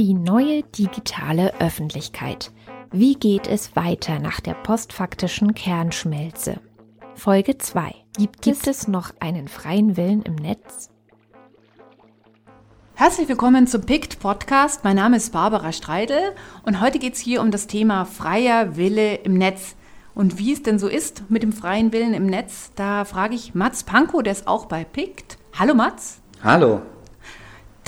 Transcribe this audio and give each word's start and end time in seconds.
Die 0.00 0.14
neue 0.14 0.62
digitale 0.62 1.60
Öffentlichkeit. 1.60 2.52
Wie 2.90 3.16
geht 3.16 3.46
es 3.46 3.76
weiter 3.76 4.18
nach 4.18 4.40
der 4.40 4.54
postfaktischen 4.54 5.52
Kernschmelze? 5.52 6.58
Folge 7.14 7.58
2. 7.58 7.94
Gibt, 8.16 8.40
Gibt 8.40 8.66
es 8.66 8.88
noch 8.88 9.12
einen 9.20 9.46
freien 9.46 9.98
Willen 9.98 10.22
im 10.22 10.36
Netz? 10.36 10.88
Herzlich 12.94 13.28
willkommen 13.28 13.66
zum 13.66 13.82
PICT 13.82 14.20
Podcast. 14.20 14.84
Mein 14.84 14.96
Name 14.96 15.18
ist 15.18 15.34
Barbara 15.34 15.70
Streidel 15.70 16.32
und 16.64 16.80
heute 16.80 16.98
geht 16.98 17.12
es 17.12 17.20
hier 17.20 17.42
um 17.42 17.50
das 17.50 17.66
Thema 17.66 18.06
freier 18.06 18.78
Wille 18.78 19.16
im 19.16 19.34
Netz. 19.34 19.76
Und 20.14 20.38
wie 20.38 20.54
es 20.54 20.62
denn 20.62 20.78
so 20.78 20.88
ist 20.88 21.24
mit 21.28 21.42
dem 21.42 21.52
freien 21.52 21.92
Willen 21.92 22.14
im 22.14 22.24
Netz, 22.24 22.72
da 22.74 23.04
frage 23.04 23.34
ich 23.34 23.54
Mats 23.54 23.84
Pankow, 23.84 24.22
der 24.22 24.32
ist 24.32 24.48
auch 24.48 24.64
bei 24.64 24.82
PICT. 24.82 25.36
Hallo 25.58 25.74
Mats. 25.74 26.22
Hallo. 26.42 26.80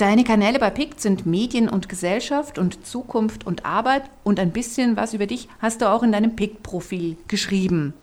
Deine 0.03 0.25
Kanäle 0.25 0.59
bei 0.59 0.69
PICT 0.69 0.99
sind 0.99 1.25
Medien 1.25 1.69
und 1.69 1.87
Gesellschaft 1.87 2.59
und 2.59 2.85
Zukunft 2.85 3.47
und 3.47 3.65
Arbeit 3.65 4.03
und 4.25 4.37
ein 4.37 4.51
bisschen 4.51 4.97
was 4.97 5.13
über 5.13 5.27
dich 5.27 5.47
hast 5.59 5.81
du 5.81 5.89
auch 5.89 6.03
in 6.03 6.11
deinem 6.11 6.35
PICT-Profil 6.35 7.15
geschrieben. 7.29 7.93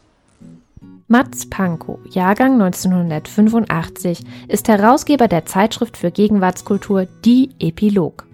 Mats 1.09 1.51
Pankow, 1.51 1.99
Jahrgang 2.09 2.55
1985, 2.55 4.25
ist 4.49 4.69
Herausgeber 4.69 5.29
der 5.29 5.45
Zeitschrift 5.45 5.99
für 5.99 6.11
Gegenwartskultur 6.11 7.07
Die 7.27 7.51
Epilog 7.59 8.27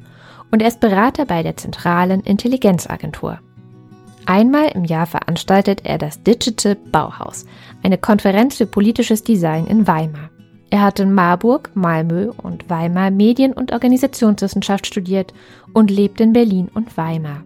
und 0.53 0.63
er 0.63 0.69
ist 0.69 0.79
Berater 0.79 1.25
bei 1.25 1.43
der 1.43 1.57
zentralen 1.57 2.21
Intelligenzagentur. 2.21 3.41
Einmal 4.27 4.69
im 4.77 4.85
Jahr 4.85 5.07
veranstaltet 5.07 5.81
er 5.83 5.99
das 5.99 6.23
Digital 6.23 6.77
Bauhaus, 6.77 7.47
eine 7.83 7.99
Konferenz 7.99 8.59
für 8.59 8.67
politisches 8.67 9.25
Design 9.25 9.67
in 9.67 9.89
Weimar. 9.89 10.31
Er 10.71 10.83
hat 10.83 10.99
in 10.99 11.15
Marburg, 11.15 11.71
Malmö 11.75 12.33
und 12.43 12.69
Weimar 12.69 13.11
Medien- 13.11 13.53
und 13.53 13.73
Organisationswissenschaft 13.73 14.87
studiert 14.87 15.33
und 15.73 15.91
lebt 15.91 16.21
in 16.21 16.33
Berlin 16.33 16.69
und 16.75 16.97
Weimar. 16.97 17.45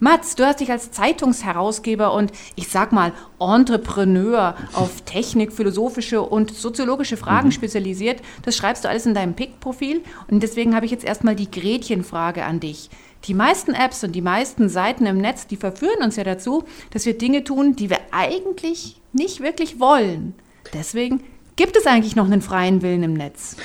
Mats, 0.00 0.36
du 0.36 0.46
hast 0.46 0.60
dich 0.60 0.70
als 0.70 0.92
Zeitungsherausgeber 0.92 2.12
und 2.12 2.30
ich 2.54 2.68
sag 2.68 2.92
mal 2.92 3.12
Entrepreneur 3.40 4.54
auf 4.72 5.00
Technik, 5.00 5.52
philosophische 5.52 6.22
und 6.22 6.54
soziologische 6.54 7.16
Fragen 7.16 7.48
mhm. 7.48 7.52
spezialisiert. 7.52 8.20
Das 8.42 8.56
schreibst 8.56 8.84
du 8.84 8.88
alles 8.88 9.06
in 9.06 9.14
deinem 9.14 9.34
PIC-Profil 9.34 10.02
und 10.30 10.42
deswegen 10.44 10.76
habe 10.76 10.86
ich 10.86 10.92
jetzt 10.92 11.04
erstmal 11.04 11.34
die 11.34 11.50
Gretchenfrage 11.50 12.44
an 12.44 12.60
dich. 12.60 12.90
Die 13.24 13.34
meisten 13.34 13.74
Apps 13.74 14.04
und 14.04 14.12
die 14.12 14.22
meisten 14.22 14.68
Seiten 14.68 15.04
im 15.04 15.18
Netz, 15.18 15.48
die 15.48 15.56
verführen 15.56 16.04
uns 16.04 16.14
ja 16.14 16.22
dazu, 16.22 16.62
dass 16.90 17.04
wir 17.04 17.18
Dinge 17.18 17.42
tun, 17.42 17.74
die 17.74 17.90
wir 17.90 17.98
eigentlich 18.12 19.00
nicht 19.12 19.40
wirklich 19.40 19.80
wollen. 19.80 20.34
Deswegen 20.74 21.22
gibt 21.56 21.76
es 21.76 21.86
eigentlich 21.86 22.16
noch 22.16 22.26
einen 22.26 22.42
freien 22.42 22.82
Willen 22.82 23.02
im 23.02 23.14
Netz. 23.14 23.56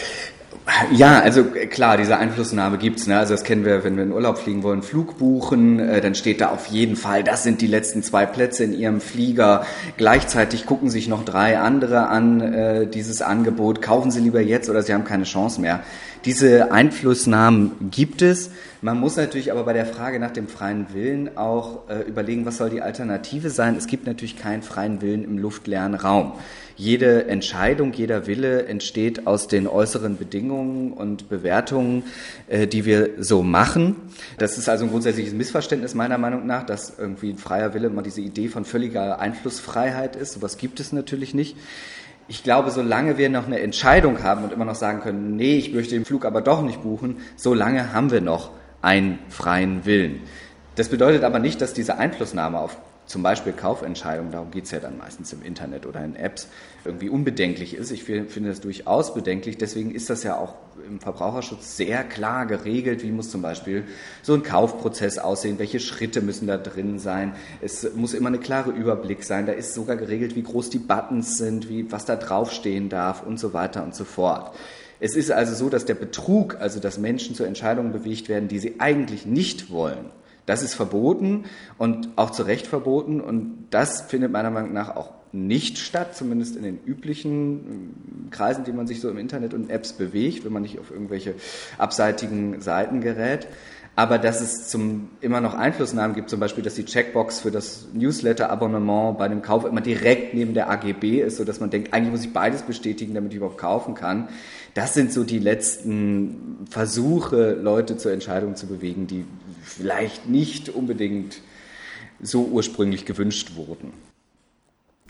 Ja, 0.91 1.19
also 1.19 1.43
klar, 1.43 1.97
diese 1.97 2.17
Einflussnahme 2.17 2.77
gibt's. 2.77 3.05
Ne? 3.05 3.17
Also 3.17 3.33
das 3.33 3.43
kennen 3.43 3.65
wir, 3.65 3.83
wenn 3.83 3.97
wir 3.97 4.03
in 4.03 4.13
Urlaub 4.13 4.37
fliegen 4.37 4.63
wollen, 4.63 4.81
Flug 4.81 5.17
buchen, 5.17 5.79
äh, 5.79 5.99
dann 5.99 6.15
steht 6.15 6.39
da 6.39 6.49
auf 6.49 6.67
jeden 6.67 6.95
Fall, 6.95 7.23
das 7.23 7.43
sind 7.43 7.59
die 7.59 7.67
letzten 7.67 8.01
zwei 8.01 8.25
Plätze 8.25 8.63
in 8.63 8.73
Ihrem 8.73 9.01
Flieger. 9.01 9.65
Gleichzeitig 9.97 10.65
gucken 10.65 10.89
sich 10.89 11.09
noch 11.09 11.25
drei 11.25 11.59
andere 11.59 12.07
an 12.07 12.41
äh, 12.41 12.87
dieses 12.87 13.21
Angebot. 13.21 13.81
Kaufen 13.81 14.09
Sie 14.09 14.21
lieber 14.21 14.39
jetzt 14.39 14.69
oder 14.69 14.81
Sie 14.81 14.93
haben 14.93 15.03
keine 15.03 15.25
Chance 15.25 15.59
mehr. 15.59 15.81
Diese 16.23 16.71
Einflussnahmen 16.71 17.89
gibt 17.91 18.21
es. 18.21 18.49
Man 18.81 18.97
muss 18.97 19.17
natürlich 19.17 19.51
aber 19.51 19.63
bei 19.63 19.73
der 19.73 19.85
Frage 19.85 20.19
nach 20.19 20.31
dem 20.31 20.47
freien 20.47 20.87
Willen 20.93 21.37
auch 21.37 21.89
äh, 21.89 22.07
überlegen, 22.07 22.45
was 22.45 22.57
soll 22.57 22.69
die 22.69 22.81
Alternative 22.81 23.49
sein. 23.49 23.75
Es 23.75 23.87
gibt 23.87 24.07
natürlich 24.07 24.37
keinen 24.37 24.61
freien 24.61 25.01
Willen 25.01 25.25
im 25.25 25.37
luftleeren 25.37 25.95
Raum. 25.95 26.33
Jede 26.75 27.27
Entscheidung, 27.27 27.93
jeder 27.93 28.25
Wille 28.25 28.65
entsteht 28.65 29.27
aus 29.27 29.47
den 29.47 29.67
äußeren 29.67 30.17
Bedingungen 30.17 30.91
und 30.93 31.29
Bewertungen, 31.29 32.03
äh, 32.47 32.67
die 32.67 32.85
wir 32.85 33.11
so 33.19 33.43
machen. 33.43 33.95
Das 34.37 34.57
ist 34.57 34.69
also 34.69 34.85
ein 34.85 34.91
grundsätzliches 34.91 35.33
Missverständnis 35.33 35.93
meiner 35.93 36.17
Meinung 36.17 36.47
nach, 36.47 36.65
dass 36.65 36.97
irgendwie 36.97 37.29
ein 37.29 37.37
freier 37.37 37.73
Wille 37.73 37.87
immer 37.87 38.01
diese 38.01 38.21
Idee 38.21 38.47
von 38.47 38.65
völliger 38.65 39.19
Einflussfreiheit 39.19 40.15
ist. 40.15 40.33
Sowas 40.33 40.57
gibt 40.57 40.79
es 40.79 40.91
natürlich 40.91 41.33
nicht. 41.33 41.55
Ich 42.27 42.43
glaube, 42.43 42.71
solange 42.71 43.17
wir 43.17 43.29
noch 43.29 43.45
eine 43.45 43.59
Entscheidung 43.59 44.23
haben 44.23 44.43
und 44.43 44.53
immer 44.53 44.65
noch 44.65 44.75
sagen 44.75 45.01
können, 45.01 45.35
nee, 45.35 45.57
ich 45.57 45.73
möchte 45.73 45.93
den 45.93 46.05
Flug 46.05 46.25
aber 46.25 46.41
doch 46.41 46.61
nicht 46.61 46.81
buchen, 46.81 47.17
solange 47.35 47.93
haben 47.93 48.11
wir 48.11 48.21
noch 48.21 48.51
einen 48.81 49.19
freien 49.29 49.85
Willen. 49.85 50.21
Das 50.75 50.89
bedeutet 50.89 51.23
aber 51.23 51.39
nicht, 51.39 51.61
dass 51.61 51.73
diese 51.73 51.97
Einflussnahme 51.97 52.59
auf 52.59 52.77
zum 53.13 53.21
Beispiel 53.21 53.53
Kaufentscheidungen, 53.53 54.31
darum 54.31 54.49
geht 54.49 54.65
es 54.65 54.71
ja 54.71 54.79
dann 54.79 54.97
meistens 54.97 55.31
im 55.33 55.43
Internet 55.43 55.85
oder 55.85 56.03
in 56.03 56.15
Apps, 56.15 56.47
irgendwie 56.83 57.09
unbedenklich 57.09 57.75
ist. 57.75 57.91
Ich 57.91 58.03
finde 58.03 58.49
das 58.49 58.59
durchaus 58.59 59.13
bedenklich. 59.13 59.59
Deswegen 59.59 59.93
ist 59.93 60.09
das 60.09 60.23
ja 60.23 60.35
auch 60.35 60.55
im 60.87 60.99
Verbraucherschutz 60.99 61.77
sehr 61.77 62.03
klar 62.03 62.47
geregelt. 62.47 63.03
Wie 63.03 63.11
muss 63.11 63.29
zum 63.29 63.43
Beispiel 63.43 63.83
so 64.23 64.33
ein 64.33 64.41
Kaufprozess 64.41 65.19
aussehen? 65.19 65.59
Welche 65.59 65.79
Schritte 65.79 66.21
müssen 66.21 66.47
da 66.47 66.57
drin 66.57 66.97
sein? 66.97 67.35
Es 67.61 67.87
muss 67.93 68.15
immer 68.15 68.29
eine 68.29 68.39
klare 68.39 68.71
Überblick 68.71 69.23
sein. 69.23 69.45
Da 69.45 69.51
ist 69.51 69.75
sogar 69.75 69.95
geregelt, 69.95 70.35
wie 70.35 70.41
groß 70.41 70.71
die 70.71 70.79
Buttons 70.79 71.37
sind, 71.37 71.69
wie, 71.69 71.91
was 71.91 72.05
da 72.05 72.15
draufstehen 72.15 72.89
darf 72.89 73.21
und 73.21 73.39
so 73.39 73.53
weiter 73.53 73.83
und 73.83 73.93
so 73.93 74.05
fort. 74.05 74.55
Es 74.99 75.15
ist 75.15 75.31
also 75.31 75.53
so, 75.53 75.69
dass 75.69 75.85
der 75.85 75.93
Betrug, 75.93 76.55
also 76.59 76.79
dass 76.79 76.97
Menschen 76.97 77.35
zu 77.35 77.43
Entscheidungen 77.43 77.91
bewegt 77.91 78.27
werden, 78.27 78.47
die 78.47 78.57
sie 78.57 78.79
eigentlich 78.79 79.27
nicht 79.27 79.69
wollen, 79.69 80.09
das 80.45 80.63
ist 80.63 80.73
verboten 80.73 81.45
und 81.77 82.09
auch 82.15 82.31
zu 82.31 82.43
Recht 82.43 82.67
verboten 82.67 83.21
und 83.21 83.67
das 83.69 84.01
findet 84.01 84.31
meiner 84.31 84.51
Meinung 84.51 84.73
nach 84.73 84.95
auch 84.95 85.11
nicht 85.33 85.79
statt, 85.79 86.15
zumindest 86.15 86.55
in 86.55 86.63
den 86.63 86.79
üblichen 86.85 88.27
äh, 88.27 88.29
Kreisen, 88.29 88.63
die 88.65 88.71
man 88.71 88.85
sich 88.85 89.01
so 89.01 89.09
im 89.09 89.17
Internet 89.17 89.53
und 89.53 89.69
Apps 89.69 89.93
bewegt, 89.93 90.45
wenn 90.45 90.53
man 90.53 90.61
nicht 90.61 90.79
auf 90.79 90.91
irgendwelche 90.91 91.33
abseitigen 91.79 92.61
Seiten 92.61 93.01
gerät. 93.01 93.47
Aber 93.95 94.17
dass 94.17 94.41
es 94.41 94.69
zum, 94.69 95.09
immer 95.21 95.39
noch 95.39 95.53
Einflussnahmen 95.53 96.15
gibt, 96.15 96.29
zum 96.29 96.39
Beispiel, 96.39 96.63
dass 96.63 96.73
die 96.73 96.85
Checkbox 96.85 97.39
für 97.41 97.51
das 97.51 97.87
Newsletter-Abonnement 97.93 99.19
bei 99.19 99.27
dem 99.27 99.43
Kauf 99.43 99.65
immer 99.65 99.81
direkt 99.81 100.33
neben 100.33 100.55
der 100.55 100.69
AGB 100.69 101.21
ist, 101.21 101.37
so 101.37 101.43
dass 101.43 101.59
man 101.59 101.69
denkt, 101.69 101.93
eigentlich 101.93 102.11
muss 102.11 102.25
ich 102.25 102.33
beides 102.33 102.63
bestätigen, 102.63 103.13
damit 103.13 103.31
ich 103.31 103.37
überhaupt 103.37 103.59
kaufen 103.59 103.93
kann. 103.93 104.29
Das 104.73 104.95
sind 104.95 105.13
so 105.13 105.23
die 105.23 105.37
letzten 105.37 106.65
Versuche, 106.71 107.53
Leute 107.53 107.95
zur 107.95 108.11
Entscheidung 108.11 108.55
zu 108.55 108.65
bewegen, 108.65 109.05
die 109.05 109.25
vielleicht 109.63 110.27
nicht 110.27 110.69
unbedingt 110.69 111.41
so 112.21 112.43
ursprünglich 112.45 113.05
gewünscht 113.05 113.55
wurden. 113.55 113.93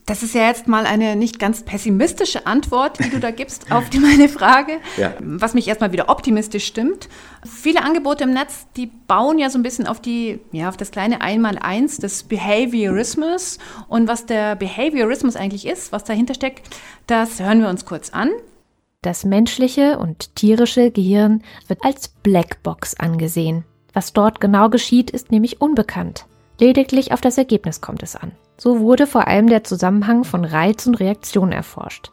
Das 0.06 0.22
ist 0.22 0.36
ja 0.36 0.47
jetzt 0.47 0.68
mal 0.68 0.86
eine 0.86 1.16
nicht 1.16 1.40
ganz 1.40 1.64
pessimistische 1.64 2.46
Antwort, 2.46 3.00
die 3.00 3.09
du 3.09 3.22
da 3.22 3.31
gibst 3.31 3.72
auf 3.72 3.90
die, 3.90 4.00
meine 4.00 4.28
Frage, 4.28 4.80
ja. 4.97 5.13
was 5.19 5.53
mich 5.53 5.68
erstmal 5.68 5.94
wieder 5.94 6.09
optimistisch 6.09 6.66
stimmt. 6.66 7.08
Viele 7.46 7.84
Angebote 7.84 8.25
im 8.25 8.34
Netz, 8.34 8.66
die 8.75 8.88
bauen 8.88 9.40
ja 9.40 9.50
so 9.50 9.58
ein 9.58 9.63
bisschen 9.63 9.88
auf 9.88 10.02
die, 10.02 10.42
ja, 10.52 10.68
auf 10.68 10.75
das 10.75 10.92
kleine 10.92 11.22
Einmaleins 11.22 11.97
des 11.97 12.24
Behaviorismus. 12.24 13.59
Und 13.88 14.09
was 14.09 14.25
der 14.25 14.58
Behaviorismus 14.58 15.38
eigentlich 15.38 15.66
ist, 15.66 15.94
was 15.94 16.03
dahinter 16.03 16.34
steckt, 16.34 16.75
das 17.08 17.40
hören 17.40 17.62
wir 17.62 17.69
uns 17.69 17.86
kurz 17.86 18.09
an. 18.09 18.30
Das 19.02 19.24
menschliche 19.24 20.00
und 20.00 20.36
tierische 20.36 20.92
Gehirn 20.92 21.44
wird 21.68 21.84
als 21.84 22.09
Blackbox 22.09 22.96
angesehen. 22.96 23.63
Was 23.94 24.14
dort 24.14 24.42
genau 24.42 24.70
geschieht, 24.70 25.12
ist 25.12 25.31
nämlich 25.31 25.62
unbekannt. 25.62 26.26
Lediglich 26.59 27.12
auf 27.12 27.22
das 27.22 27.38
Ergebnis 27.38 27.81
kommt 27.81 28.04
es 28.04 28.16
an. 28.16 28.31
So 28.58 28.80
wurde 28.80 29.08
vor 29.08 29.28
allem 29.28 29.48
der 29.48 29.64
Zusammenhang 29.64 30.24
von 30.24 30.46
Reiz 30.46 30.86
und 30.86 30.96
Reaktion 30.96 31.52
erforscht. 31.52 32.12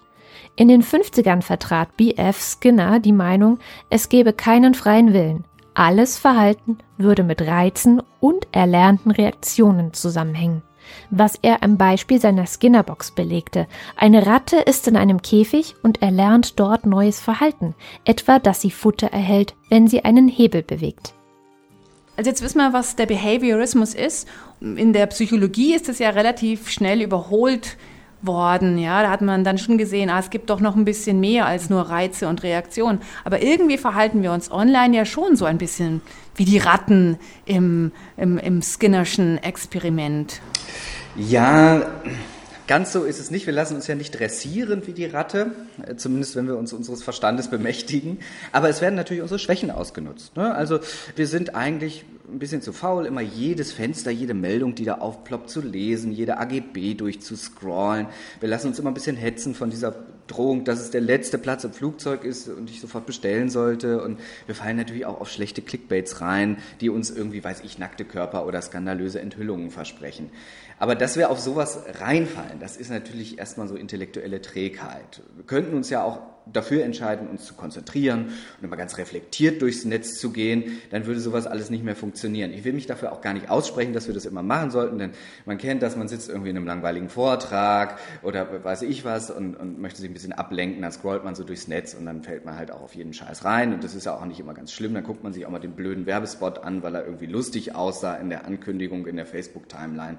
In 0.56 0.68
den 0.68 0.82
50ern 0.82 1.42
vertrat 1.42 1.96
B.F. 1.96 2.40
Skinner 2.40 3.00
die 3.00 3.12
Meinung, 3.12 3.58
es 3.88 4.08
gebe 4.08 4.32
keinen 4.32 4.74
freien 4.74 5.12
Willen. 5.12 5.44
Alles 5.74 6.18
Verhalten 6.18 6.78
würde 6.98 7.22
mit 7.22 7.42
Reizen 7.42 8.02
und 8.18 8.48
erlernten 8.52 9.10
Reaktionen 9.10 9.92
zusammenhängen. 9.92 10.62
Was 11.10 11.36
er 11.40 11.62
am 11.62 11.76
Beispiel 11.76 12.20
seiner 12.20 12.46
Skinnerbox 12.46 13.12
belegte. 13.12 13.68
Eine 13.96 14.26
Ratte 14.26 14.56
ist 14.56 14.88
in 14.88 14.96
einem 14.96 15.22
Käfig 15.22 15.76
und 15.82 16.02
erlernt 16.02 16.58
dort 16.58 16.84
neues 16.84 17.20
Verhalten, 17.20 17.74
etwa 18.04 18.38
dass 18.38 18.60
sie 18.60 18.72
Futter 18.72 19.08
erhält, 19.08 19.54
wenn 19.68 19.86
sie 19.86 20.04
einen 20.04 20.26
Hebel 20.26 20.62
bewegt. 20.62 21.14
Also 22.20 22.28
jetzt 22.28 22.42
wissen 22.42 22.58
wir, 22.58 22.74
was 22.74 22.96
der 22.96 23.06
Behaviorismus 23.06 23.94
ist. 23.94 24.28
In 24.60 24.92
der 24.92 25.06
Psychologie 25.06 25.74
ist 25.74 25.88
es 25.88 25.98
ja 26.00 26.10
relativ 26.10 26.68
schnell 26.68 27.00
überholt 27.00 27.78
worden. 28.20 28.76
Ja, 28.76 29.00
da 29.00 29.08
hat 29.08 29.22
man 29.22 29.42
dann 29.42 29.56
schon 29.56 29.78
gesehen, 29.78 30.10
ah, 30.10 30.18
es 30.18 30.28
gibt 30.28 30.50
doch 30.50 30.60
noch 30.60 30.76
ein 30.76 30.84
bisschen 30.84 31.18
mehr 31.18 31.46
als 31.46 31.70
nur 31.70 31.80
Reize 31.80 32.28
und 32.28 32.42
Reaktionen. 32.42 33.00
Aber 33.24 33.42
irgendwie 33.42 33.78
verhalten 33.78 34.22
wir 34.22 34.32
uns 34.32 34.52
online 34.52 34.94
ja 34.94 35.06
schon 35.06 35.34
so 35.34 35.46
ein 35.46 35.56
bisschen 35.56 36.02
wie 36.34 36.44
die 36.44 36.58
Ratten 36.58 37.18
im, 37.46 37.90
im, 38.18 38.36
im 38.36 38.60
Skinnerschen 38.60 39.42
Experiment. 39.42 40.42
Ja, 41.16 41.86
Ganz 42.70 42.92
so 42.92 43.02
ist 43.02 43.18
es 43.18 43.32
nicht. 43.32 43.46
Wir 43.46 43.52
lassen 43.52 43.74
uns 43.74 43.88
ja 43.88 43.96
nicht 43.96 44.12
dressieren 44.12 44.86
wie 44.86 44.92
die 44.92 45.06
Ratte, 45.06 45.50
äh, 45.84 45.96
zumindest 45.96 46.36
wenn 46.36 46.46
wir 46.46 46.56
uns 46.56 46.72
unseres 46.72 47.02
Verstandes 47.02 47.48
bemächtigen. 47.48 48.20
Aber 48.52 48.68
es 48.68 48.80
werden 48.80 48.94
natürlich 48.94 49.22
unsere 49.22 49.40
Schwächen 49.40 49.72
ausgenutzt. 49.72 50.36
Ne? 50.36 50.54
Also 50.54 50.78
wir 51.16 51.26
sind 51.26 51.56
eigentlich 51.56 52.04
ein 52.32 52.38
bisschen 52.38 52.62
zu 52.62 52.72
faul, 52.72 53.06
immer 53.06 53.22
jedes 53.22 53.72
Fenster, 53.72 54.12
jede 54.12 54.34
Meldung, 54.34 54.76
die 54.76 54.84
da 54.84 54.98
aufploppt, 54.98 55.50
zu 55.50 55.60
lesen, 55.60 56.12
jede 56.12 56.38
AGB 56.38 56.94
durchzuscrollen. 56.94 58.06
Wir 58.38 58.48
lassen 58.48 58.68
uns 58.68 58.78
immer 58.78 58.92
ein 58.92 58.94
bisschen 58.94 59.16
hetzen 59.16 59.56
von 59.56 59.70
dieser 59.70 59.96
Drohung, 60.30 60.64
dass 60.64 60.80
es 60.80 60.90
der 60.90 61.00
letzte 61.00 61.38
Platz 61.38 61.64
im 61.64 61.72
Flugzeug 61.72 62.24
ist 62.24 62.48
und 62.48 62.70
ich 62.70 62.80
sofort 62.80 63.06
bestellen 63.06 63.50
sollte. 63.50 64.02
Und 64.02 64.20
wir 64.46 64.54
fallen 64.54 64.76
natürlich 64.76 65.06
auch 65.06 65.20
auf 65.20 65.30
schlechte 65.30 65.62
Clickbaits 65.62 66.20
rein, 66.20 66.58
die 66.80 66.88
uns 66.88 67.10
irgendwie, 67.10 67.42
weiß 67.42 67.62
ich, 67.64 67.78
nackte 67.78 68.04
Körper 68.04 68.46
oder 68.46 68.62
skandalöse 68.62 69.20
Enthüllungen 69.20 69.70
versprechen. 69.70 70.30
Aber 70.78 70.94
dass 70.94 71.16
wir 71.16 71.30
auf 71.30 71.40
sowas 71.40 71.82
reinfallen, 72.00 72.58
das 72.58 72.76
ist 72.76 72.90
natürlich 72.90 73.38
erstmal 73.38 73.68
so 73.68 73.76
intellektuelle 73.76 74.40
Trägheit. 74.40 75.22
Wir 75.36 75.44
könnten 75.44 75.76
uns 75.76 75.90
ja 75.90 76.02
auch 76.02 76.20
dafür 76.52 76.84
entscheiden, 76.84 77.28
uns 77.28 77.44
zu 77.44 77.54
konzentrieren 77.54 78.26
und 78.58 78.64
immer 78.64 78.76
ganz 78.76 78.98
reflektiert 78.98 79.62
durchs 79.62 79.84
Netz 79.84 80.18
zu 80.18 80.30
gehen, 80.32 80.80
dann 80.90 81.06
würde 81.06 81.20
sowas 81.20 81.46
alles 81.46 81.70
nicht 81.70 81.84
mehr 81.84 81.96
funktionieren. 81.96 82.52
Ich 82.52 82.64
will 82.64 82.72
mich 82.72 82.86
dafür 82.86 83.12
auch 83.12 83.20
gar 83.20 83.32
nicht 83.32 83.50
aussprechen, 83.50 83.92
dass 83.92 84.06
wir 84.06 84.14
das 84.14 84.26
immer 84.26 84.42
machen 84.42 84.70
sollten, 84.70 84.98
denn 84.98 85.12
man 85.46 85.58
kennt 85.58 85.82
das, 85.82 85.96
man 85.96 86.08
sitzt 86.08 86.28
irgendwie 86.28 86.50
in 86.50 86.56
einem 86.56 86.66
langweiligen 86.66 87.08
Vortrag 87.08 87.98
oder 88.22 88.64
weiß 88.64 88.82
ich 88.82 89.04
was 89.04 89.30
und, 89.30 89.54
und 89.56 89.80
möchte 89.80 90.00
sich 90.00 90.10
ein 90.10 90.14
bisschen 90.14 90.32
ablenken, 90.32 90.82
dann 90.82 90.92
scrollt 90.92 91.24
man 91.24 91.34
so 91.34 91.44
durchs 91.44 91.68
Netz 91.68 91.94
und 91.94 92.06
dann 92.06 92.22
fällt 92.22 92.44
man 92.44 92.56
halt 92.56 92.70
auch 92.70 92.82
auf 92.82 92.94
jeden 92.94 93.12
Scheiß 93.12 93.44
rein 93.44 93.72
und 93.74 93.84
das 93.84 93.94
ist 93.94 94.06
ja 94.06 94.14
auch 94.14 94.24
nicht 94.24 94.40
immer 94.40 94.54
ganz 94.54 94.72
schlimm, 94.72 94.94
dann 94.94 95.04
guckt 95.04 95.22
man 95.22 95.32
sich 95.32 95.46
auch 95.46 95.50
mal 95.50 95.58
den 95.58 95.72
blöden 95.72 96.06
Werbespot 96.06 96.58
an, 96.58 96.82
weil 96.82 96.94
er 96.94 97.04
irgendwie 97.04 97.26
lustig 97.26 97.74
aussah 97.74 98.14
in 98.16 98.30
der 98.30 98.46
Ankündigung 98.46 99.06
in 99.06 99.16
der 99.16 99.26
Facebook-Timeline. 99.26 100.18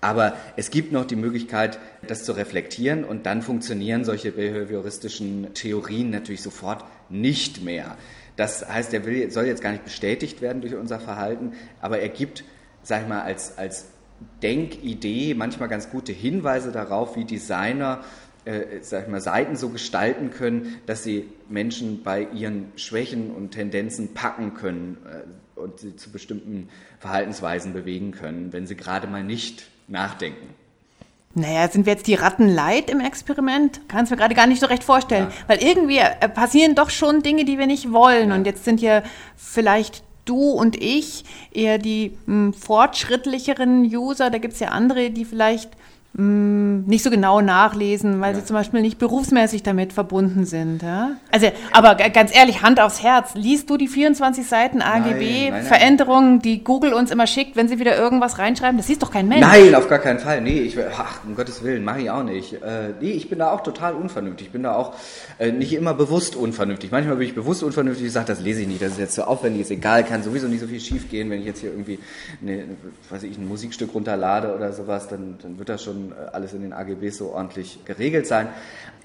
Aber 0.00 0.34
es 0.56 0.70
gibt 0.70 0.92
noch 0.92 1.04
die 1.04 1.16
Möglichkeit, 1.16 1.78
das 2.06 2.24
zu 2.24 2.32
reflektieren 2.32 3.04
und 3.04 3.26
dann 3.26 3.42
funktionieren 3.42 4.04
solche 4.04 4.32
behavioristischen 4.32 5.54
Theorien 5.54 6.10
natürlich 6.10 6.42
sofort 6.42 6.84
nicht 7.08 7.64
mehr. 7.64 7.96
Das 8.36 8.68
heißt, 8.68 8.92
er 8.92 9.06
will, 9.06 9.30
soll 9.30 9.46
jetzt 9.46 9.62
gar 9.62 9.72
nicht 9.72 9.84
bestätigt 9.84 10.42
werden 10.42 10.60
durch 10.60 10.74
unser 10.74 11.00
Verhalten, 11.00 11.52
aber 11.80 12.00
er 12.00 12.10
gibt, 12.10 12.44
sag 12.82 13.02
ich 13.02 13.08
mal, 13.08 13.22
als, 13.22 13.56
als 13.56 13.86
Denkidee 14.42 15.34
manchmal 15.34 15.68
ganz 15.68 15.90
gute 15.90 16.12
Hinweise 16.12 16.72
darauf, 16.72 17.16
wie 17.16 17.24
Designer 17.24 18.00
äh, 18.46 18.78
sag 18.80 19.04
ich 19.04 19.08
mal, 19.08 19.20
Seiten 19.20 19.56
so 19.56 19.70
gestalten 19.70 20.30
können, 20.30 20.76
dass 20.86 21.02
sie 21.02 21.28
Menschen 21.48 22.02
bei 22.02 22.28
ihren 22.32 22.66
Schwächen 22.76 23.30
und 23.30 23.50
Tendenzen 23.50 24.14
packen 24.14 24.54
können 24.54 24.98
äh, 25.04 25.58
und 25.58 25.80
sie 25.80 25.96
zu 25.96 26.10
bestimmten 26.12 26.68
Verhaltensweisen 27.00 27.72
bewegen 27.72 28.12
können, 28.12 28.52
wenn 28.52 28.66
sie 28.66 28.76
gerade 28.76 29.08
mal 29.08 29.24
nicht 29.24 29.66
nachdenken. 29.88 30.54
Naja, 31.34 31.68
sind 31.68 31.84
wir 31.84 31.92
jetzt 31.92 32.06
die 32.06 32.14
Ratten 32.14 32.48
leid 32.48 32.88
im 32.88 33.00
Experiment? 33.00 33.86
Kann 33.88 34.04
es 34.04 34.10
mir 34.10 34.16
gerade 34.16 34.34
gar 34.34 34.46
nicht 34.46 34.60
so 34.60 34.66
recht 34.66 34.82
vorstellen. 34.82 35.26
Ja. 35.28 35.48
Weil 35.48 35.62
irgendwie 35.62 35.98
äh, 35.98 36.28
passieren 36.30 36.74
doch 36.74 36.88
schon 36.88 37.22
Dinge, 37.22 37.44
die 37.44 37.58
wir 37.58 37.66
nicht 37.66 37.92
wollen. 37.92 38.30
Ja. 38.30 38.34
Und 38.34 38.46
jetzt 38.46 38.64
sind 38.64 38.80
ja 38.80 39.02
vielleicht 39.36 40.02
du 40.24 40.50
und 40.50 40.76
ich 40.82 41.24
eher 41.52 41.76
die 41.76 42.16
mh, 42.24 42.46
hm, 42.46 42.54
fortschrittlicheren 42.54 43.84
User. 43.84 44.30
Da 44.30 44.38
gibt 44.38 44.54
es 44.54 44.60
ja 44.60 44.68
andere, 44.68 45.10
die 45.10 45.26
vielleicht 45.26 45.70
nicht 46.18 47.02
so 47.04 47.10
genau 47.10 47.42
nachlesen, 47.42 48.22
weil 48.22 48.32
ja. 48.32 48.40
sie 48.40 48.46
zum 48.46 48.56
Beispiel 48.56 48.80
nicht 48.80 48.98
berufsmäßig 48.98 49.62
damit 49.62 49.92
verbunden 49.92 50.46
sind. 50.46 50.82
Ja? 50.82 51.10
Also, 51.30 51.48
aber 51.72 51.94
ganz 51.94 52.34
ehrlich, 52.34 52.62
Hand 52.62 52.80
aufs 52.80 53.02
Herz, 53.02 53.34
liest 53.34 53.68
du 53.68 53.76
die 53.76 53.88
24 53.88 54.46
Seiten 54.46 54.80
AGB-Veränderungen, 54.80 56.40
die 56.40 56.64
Google 56.64 56.94
uns 56.94 57.10
immer 57.10 57.26
schickt, 57.26 57.54
wenn 57.56 57.68
sie 57.68 57.78
wieder 57.78 57.98
irgendwas 57.98 58.38
reinschreiben? 58.38 58.78
Das 58.78 58.88
liest 58.88 59.02
doch 59.02 59.10
kein 59.10 59.28
Mensch. 59.28 59.42
Nein, 59.42 59.74
auf 59.74 59.88
gar 59.88 59.98
keinen 59.98 60.18
Fall. 60.18 60.40
Nee, 60.40 60.60
ich, 60.60 60.78
ach, 60.96 61.22
um 61.26 61.34
Gottes 61.34 61.62
Willen, 61.62 61.84
mache 61.84 62.00
ich 62.00 62.10
auch 62.10 62.22
nicht. 62.22 62.54
Äh, 62.54 62.94
nee, 62.98 63.10
ich 63.10 63.28
bin 63.28 63.38
da 63.38 63.50
auch 63.50 63.62
total 63.62 63.92
unvernünftig. 63.94 64.46
Ich 64.46 64.52
bin 64.52 64.62
da 64.62 64.74
auch 64.74 64.94
äh, 65.38 65.52
nicht 65.52 65.74
immer 65.74 65.92
bewusst 65.92 66.34
unvernünftig. 66.34 66.92
Manchmal 66.92 67.16
bin 67.16 67.28
ich 67.28 67.34
bewusst 67.34 67.62
unvernünftig, 67.62 68.06
ich 68.06 68.12
sage, 68.12 68.26
das 68.26 68.40
lese 68.40 68.62
ich 68.62 68.68
nicht, 68.68 68.80
das 68.80 68.92
ist 68.92 68.98
jetzt 68.98 69.14
zu 69.14 69.20
so 69.20 69.26
aufwendig, 69.26 69.62
ist 69.62 69.70
egal, 69.70 70.02
kann 70.04 70.22
sowieso 70.22 70.48
nicht 70.48 70.60
so 70.60 70.66
viel 70.66 70.80
schief 70.80 71.10
gehen, 71.10 71.28
wenn 71.28 71.40
ich 71.40 71.46
jetzt 71.46 71.60
hier 71.60 71.70
irgendwie 71.72 71.98
eine, 72.40 72.64
weiß 73.10 73.24
ich, 73.24 73.36
ein 73.36 73.46
Musikstück 73.46 73.92
runterlade 73.92 74.54
oder 74.54 74.72
sowas, 74.72 75.08
dann, 75.08 75.36
dann 75.42 75.58
wird 75.58 75.68
das 75.68 75.84
schon 75.84 76.05
alles 76.12 76.52
in 76.52 76.62
den 76.62 76.72
AGBs 76.72 77.18
so 77.18 77.32
ordentlich 77.32 77.84
geregelt 77.84 78.26
sein. 78.26 78.48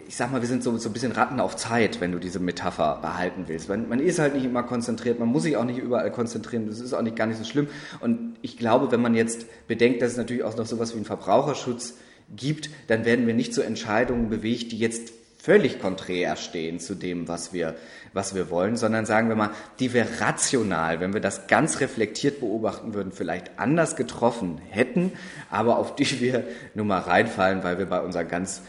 Ich 0.08 0.16
sag 0.18 0.32
mal, 0.32 0.42
wir 0.42 0.48
sind 0.48 0.64
so, 0.64 0.78
so 0.78 0.90
ein 0.90 0.94
bisschen 0.94 1.12
Ratten 1.12 1.40
auf 1.40 1.56
Zeit, 1.56 2.02
wenn 2.02 2.12
du 2.12 2.20
diese 2.20 2.40
Metapher 2.40 3.00
behalten 3.02 3.46
willst. 3.48 3.70
Man, 3.70 3.88
man 3.88 4.00
ist 4.00 4.20
halt 4.20 4.34
nicht 4.34 4.46
immer 4.46 4.64
konzentriert, 4.64 5.20
man 5.20 5.30
muss 5.30 5.44
sich 5.44 5.56
auch 5.56 5.64
nicht 5.64 5.80
überall 5.80 6.12
konzentrieren, 6.12 6.68
das 6.68 6.80
ist 6.80 6.94
auch 6.94 7.02
nicht 7.02 7.16
gar 7.16 7.28
nicht 7.28 7.38
so 7.38 7.46
schlimm. 7.46 7.68
Und 8.02 8.36
ich 8.42 8.58
glaube, 8.58 8.92
wenn 8.92 9.02
man 9.02 9.16
jetzt 9.16 9.46
bedenkt, 9.68 10.02
dass 10.02 10.12
es 10.12 10.18
natürlich 10.18 10.44
auch 10.44 10.58
noch 10.58 10.66
sowas 10.66 10.92
wie 10.94 10.98
einen 10.98 11.06
Verbraucherschutz 11.06 11.96
gibt, 12.36 12.70
dann 12.88 13.06
werden 13.06 13.28
wir 13.28 13.34
nicht 13.34 13.54
zu 13.54 13.62
Entscheidungen 13.62 14.30
bewegt, 14.30 14.72
die 14.72 14.80
jetzt 14.80 15.14
völlig 15.42 15.80
konträr 15.80 16.36
stehen 16.36 16.80
zu 16.80 16.94
dem, 16.94 17.28
was 17.28 17.52
wir, 17.52 17.76
was 18.14 18.36
wir 18.36 18.50
wollen, 18.52 18.78
sondern 18.78 19.06
sagen 19.06 19.28
wir 19.28 19.36
mal, 19.36 19.50
die 19.80 19.94
wir 19.94 20.06
rational, 20.20 21.00
wenn 21.00 21.14
wir 21.14 21.22
das 21.22 21.48
ganz 21.48 21.80
reflektiert 21.80 22.42
beobachten 22.42 22.94
würden, 22.94 23.12
vielleicht 23.12 23.60
anders 23.60 23.96
getroffen 23.96 24.60
hätten, 24.70 25.14
aber 25.50 25.80
auf 25.80 25.96
die 25.96 26.20
wir 26.22 26.44
nur 26.76 26.86
mal 26.86 27.00
reinfallen, 27.00 27.64
weil 27.64 27.80
wir 27.80 27.88
bei 27.88 28.02
unseren 28.02 28.28
ganz 28.28 28.62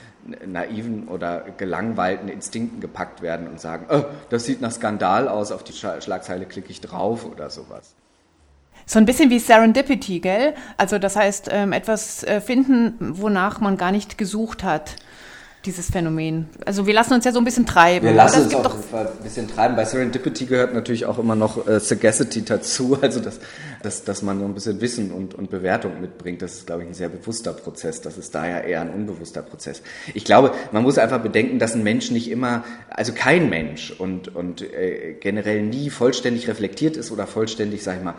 naiven 0.46 1.08
oder 1.08 1.44
gelangweilten 1.56 2.28
Instinkten 2.28 2.80
gepackt 2.80 3.22
werden 3.22 3.48
und 3.48 3.60
sagen, 3.60 3.86
oh, 3.90 4.04
das 4.30 4.44
sieht 4.44 4.60
nach 4.60 4.72
Skandal 4.72 5.28
aus, 5.28 5.52
auf 5.52 5.64
die 5.64 5.72
Schlagzeile 5.72 6.46
klicke 6.46 6.70
ich 6.70 6.80
drauf 6.80 7.26
oder 7.26 7.50
sowas. 7.50 7.94
So 8.86 8.98
ein 8.98 9.06
bisschen 9.06 9.30
wie 9.30 9.38
Serendipity, 9.38 10.20
gell? 10.20 10.54
Also 10.76 10.98
das 10.98 11.16
heißt, 11.16 11.48
ähm, 11.52 11.72
etwas 11.72 12.24
äh, 12.24 12.40
finden, 12.40 12.96
wonach 12.98 13.60
man 13.60 13.76
gar 13.76 13.92
nicht 13.92 14.16
gesucht 14.19 14.64
hat 14.64 14.96
dieses 15.64 15.90
Phänomen. 15.90 16.48
Also 16.66 16.86
wir 16.86 16.94
lassen 16.94 17.14
uns 17.14 17.24
ja 17.24 17.32
so 17.32 17.38
ein 17.38 17.44
bisschen 17.44 17.66
treiben. 17.66 18.06
Wir 18.06 18.14
lassen 18.14 18.44
uns 18.44 18.54
auch 18.54 18.74
ein 18.74 19.06
bisschen 19.22 19.48
treiben. 19.48 19.76
Bei 19.76 19.84
Serendipity 19.84 20.46
gehört 20.46 20.74
natürlich 20.74 21.06
auch 21.06 21.18
immer 21.18 21.36
noch 21.36 21.66
äh, 21.66 21.78
Sagacity 21.78 22.44
dazu, 22.44 22.98
also 23.00 23.20
dass, 23.20 23.38
dass, 23.82 24.04
dass 24.04 24.22
man 24.22 24.40
so 24.40 24.44
ein 24.44 24.54
bisschen 24.54 24.80
Wissen 24.80 25.12
und, 25.12 25.34
und 25.34 25.50
Bewertung 25.50 26.00
mitbringt. 26.00 26.42
Das 26.42 26.54
ist, 26.54 26.66
glaube 26.66 26.82
ich, 26.82 26.88
ein 26.88 26.94
sehr 26.94 27.08
bewusster 27.08 27.52
Prozess. 27.52 28.00
Das 28.00 28.18
ist 28.18 28.34
daher 28.34 28.64
eher 28.64 28.80
ein 28.80 28.90
unbewusster 28.90 29.42
Prozess. 29.42 29.82
Ich 30.14 30.24
glaube, 30.24 30.52
man 30.72 30.82
muss 30.82 30.98
einfach 30.98 31.20
bedenken, 31.20 31.58
dass 31.58 31.74
ein 31.74 31.82
Mensch 31.82 32.10
nicht 32.10 32.30
immer, 32.30 32.64
also 32.90 33.12
kein 33.12 33.48
Mensch 33.48 33.92
und, 33.92 34.34
und 34.34 34.62
äh, 34.62 35.16
generell 35.20 35.62
nie 35.62 35.90
vollständig 35.90 36.48
reflektiert 36.48 36.96
ist 36.96 37.12
oder 37.12 37.26
vollständig, 37.26 37.82
sag 37.82 37.98
ich 37.98 38.02
mal, 38.02 38.14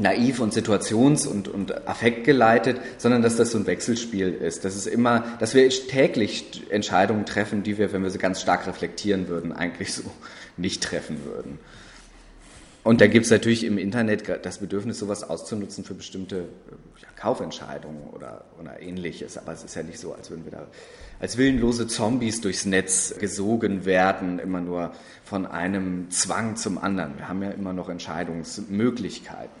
naiv 0.00 0.40
und 0.40 0.52
situations- 0.52 1.26
und, 1.26 1.48
und 1.48 1.86
affektgeleitet, 1.86 2.80
sondern 2.98 3.22
dass 3.22 3.36
das 3.36 3.50
so 3.50 3.58
ein 3.58 3.66
Wechselspiel 3.66 4.32
ist. 4.32 4.64
Das 4.64 4.76
ist 4.76 4.86
immer, 4.86 5.24
dass 5.38 5.54
wir 5.54 5.68
täglich 5.68 6.62
Entscheidungen 6.70 7.26
treffen, 7.26 7.62
die 7.62 7.78
wir, 7.78 7.92
wenn 7.92 8.02
wir 8.02 8.10
sie 8.10 8.18
ganz 8.18 8.40
stark 8.40 8.66
reflektieren 8.66 9.28
würden, 9.28 9.52
eigentlich 9.52 9.92
so 9.92 10.02
nicht 10.56 10.82
treffen 10.82 11.24
würden. 11.24 11.58
Und 12.84 13.02
da 13.02 13.06
gibt 13.06 13.26
es 13.26 13.30
natürlich 13.30 13.64
im 13.64 13.76
Internet 13.76 14.24
das 14.42 14.58
Bedürfnis, 14.58 14.98
sowas 14.98 15.28
auszunutzen 15.28 15.84
für 15.84 15.94
bestimmte 15.94 16.48
ja, 17.02 17.08
Kaufentscheidungen 17.16 18.08
oder, 18.14 18.44
oder 18.58 18.80
ähnliches. 18.80 19.36
Aber 19.36 19.52
es 19.52 19.62
ist 19.62 19.74
ja 19.74 19.82
nicht 19.82 19.98
so, 19.98 20.14
als 20.14 20.30
würden 20.30 20.44
wir 20.44 20.52
da 20.52 20.66
als 21.20 21.36
willenlose 21.36 21.86
Zombies 21.86 22.40
durchs 22.40 22.64
Netz 22.64 23.14
gesogen 23.18 23.84
werden, 23.84 24.38
immer 24.38 24.60
nur 24.60 24.92
von 25.24 25.46
einem 25.46 26.10
Zwang 26.10 26.56
zum 26.56 26.78
anderen. 26.78 27.18
Wir 27.18 27.28
haben 27.28 27.42
ja 27.42 27.50
immer 27.50 27.72
noch 27.72 27.88
Entscheidungsmöglichkeiten. 27.88 29.57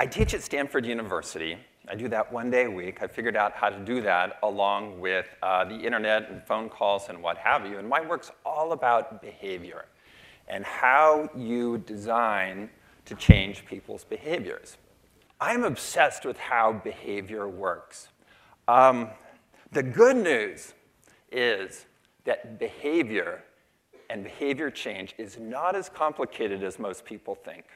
I 0.00 0.06
teach 0.06 0.32
at 0.32 0.42
Stanford 0.42 0.86
University. 0.86 1.58
I 1.86 1.94
do 1.94 2.08
that 2.08 2.32
one 2.32 2.50
day 2.50 2.64
a 2.64 2.70
week. 2.70 3.02
I 3.02 3.06
figured 3.06 3.36
out 3.36 3.52
how 3.52 3.68
to 3.68 3.78
do 3.78 4.00
that 4.00 4.38
along 4.42 4.98
with 4.98 5.26
uh, 5.42 5.66
the 5.66 5.74
internet 5.74 6.30
and 6.30 6.42
phone 6.42 6.70
calls 6.70 7.10
and 7.10 7.22
what 7.22 7.36
have 7.36 7.66
you. 7.66 7.76
And 7.78 7.86
my 7.86 8.00
work's 8.00 8.30
all 8.46 8.72
about 8.72 9.20
behavior 9.20 9.84
and 10.48 10.64
how 10.64 11.28
you 11.36 11.76
design 11.76 12.70
to 13.04 13.14
change 13.14 13.66
people's 13.66 14.04
behaviors. 14.04 14.78
I'm 15.38 15.64
obsessed 15.64 16.24
with 16.24 16.38
how 16.38 16.72
behavior 16.72 17.46
works. 17.46 18.08
Um, 18.68 19.10
the 19.70 19.82
good 19.82 20.16
news 20.16 20.72
is 21.30 21.84
that 22.24 22.58
behavior 22.58 23.44
and 24.08 24.24
behavior 24.24 24.70
change 24.70 25.14
is 25.18 25.38
not 25.38 25.76
as 25.76 25.90
complicated 25.90 26.64
as 26.64 26.78
most 26.78 27.04
people 27.04 27.34
think. 27.34 27.66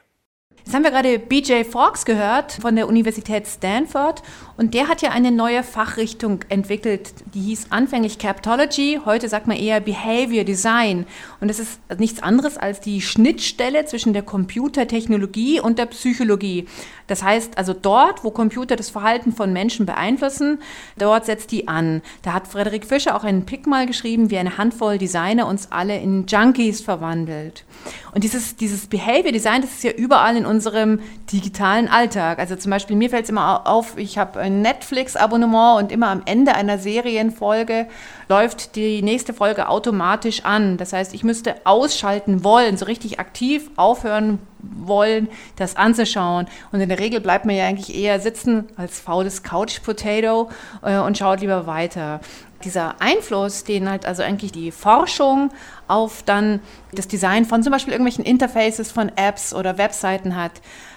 Jetzt 0.63 0.73
haben 0.73 0.83
wir 0.83 0.89
gerade 0.89 1.19
BJ 1.19 1.63
Fox 1.63 2.05
gehört 2.05 2.53
von 2.53 2.75
der 2.75 2.87
Universität 2.87 3.45
Stanford 3.45 4.23
und 4.57 4.73
der 4.73 4.87
hat 4.87 5.03
ja 5.03 5.11
eine 5.11 5.31
neue 5.31 5.61
Fachrichtung 5.61 6.39
entwickelt, 6.49 7.13
die 7.35 7.41
hieß 7.41 7.67
anfänglich 7.69 8.17
Captology, 8.17 9.01
heute 9.05 9.29
sagt 9.29 9.45
man 9.45 9.57
eher 9.57 9.79
Behavior 9.79 10.43
Design 10.43 11.05
und 11.39 11.49
das 11.49 11.59
ist 11.59 11.79
nichts 11.99 12.23
anderes 12.23 12.57
als 12.57 12.79
die 12.79 13.01
Schnittstelle 13.01 13.85
zwischen 13.85 14.13
der 14.13 14.23
Computertechnologie 14.23 15.59
und 15.59 15.77
der 15.77 15.85
Psychologie. 15.85 16.65
Das 17.07 17.23
heißt 17.23 17.57
also 17.57 17.73
dort, 17.73 18.23
wo 18.23 18.31
Computer 18.31 18.75
das 18.75 18.89
Verhalten 18.89 19.31
von 19.31 19.53
Menschen 19.53 19.85
beeinflussen, 19.85 20.59
dort 20.97 21.25
setzt 21.25 21.51
die 21.51 21.67
an. 21.67 22.01
Da 22.23 22.33
hat 22.33 22.47
Frederik 22.47 22.85
Fischer 22.85 23.15
auch 23.15 23.23
einen 23.23 23.45
Pick 23.45 23.67
mal 23.67 23.85
geschrieben, 23.85 24.29
wie 24.29 24.37
eine 24.37 24.57
Handvoll 24.57 24.97
Designer 24.97 25.47
uns 25.47 25.71
alle 25.71 25.97
in 25.97 26.25
Junkies 26.25 26.81
verwandelt. 26.81 27.63
Und 28.13 28.23
dieses, 28.23 28.55
dieses 28.55 28.87
Behavior 28.87 29.31
Design, 29.31 29.61
das 29.61 29.71
ist 29.71 29.83
ja 29.83 29.91
überall 29.91 30.35
in 30.37 30.45
unserem 30.45 30.99
digitalen 31.31 31.87
Alltag. 31.87 32.39
Also 32.39 32.55
zum 32.55 32.71
Beispiel 32.71 32.95
mir 32.95 33.09
fällt 33.09 33.25
es 33.25 33.29
immer 33.29 33.67
auf, 33.67 33.97
ich 33.97 34.17
habe 34.17 34.39
ein 34.39 34.61
Netflix-Abonnement 34.61 35.79
und 35.79 35.91
immer 35.91 36.07
am 36.07 36.21
Ende 36.25 36.55
einer 36.55 36.77
Serienfolge 36.77 37.87
läuft 38.29 38.75
die 38.75 39.01
nächste 39.01 39.33
Folge 39.33 39.69
automatisch 39.69 40.45
an. 40.45 40.77
Das 40.77 40.93
heißt, 40.93 41.13
ich 41.13 41.23
müsste 41.23 41.55
ausschalten 41.65 42.43
wollen, 42.43 42.77
so 42.77 42.85
richtig 42.85 43.19
aktiv 43.19 43.69
aufhören 43.75 44.39
wollen, 44.77 45.29
das 45.55 45.75
anzuschauen. 45.75 46.47
Und 46.71 46.81
in 46.81 46.89
der 46.89 46.99
Regel 46.99 47.19
bleibt 47.19 47.45
man 47.45 47.55
ja 47.55 47.65
eigentlich 47.65 47.95
eher 47.95 48.19
sitzen 48.19 48.65
als 48.77 48.99
faules 48.99 49.43
Couch 49.43 49.81
Potato 49.83 50.49
äh, 50.81 50.97
und 50.97 51.17
schaut 51.17 51.41
lieber 51.41 51.67
weiter 51.67 52.19
dieser 52.63 53.01
Einfluss, 53.01 53.63
den 53.63 53.89
halt 53.89 54.05
also 54.05 54.23
eigentlich 54.23 54.51
die 54.51 54.71
Forschung 54.71 55.51
auf 55.87 56.23
dann 56.23 56.61
das 56.93 57.07
Design 57.07 57.45
von 57.45 57.61
zum 57.61 57.71
Beispiel 57.71 57.93
irgendwelchen 57.93 58.25
Interfaces 58.25 58.91
von 58.91 59.11
Apps 59.15 59.53
oder 59.53 59.77
Webseiten 59.77 60.35
hat, 60.35 60.53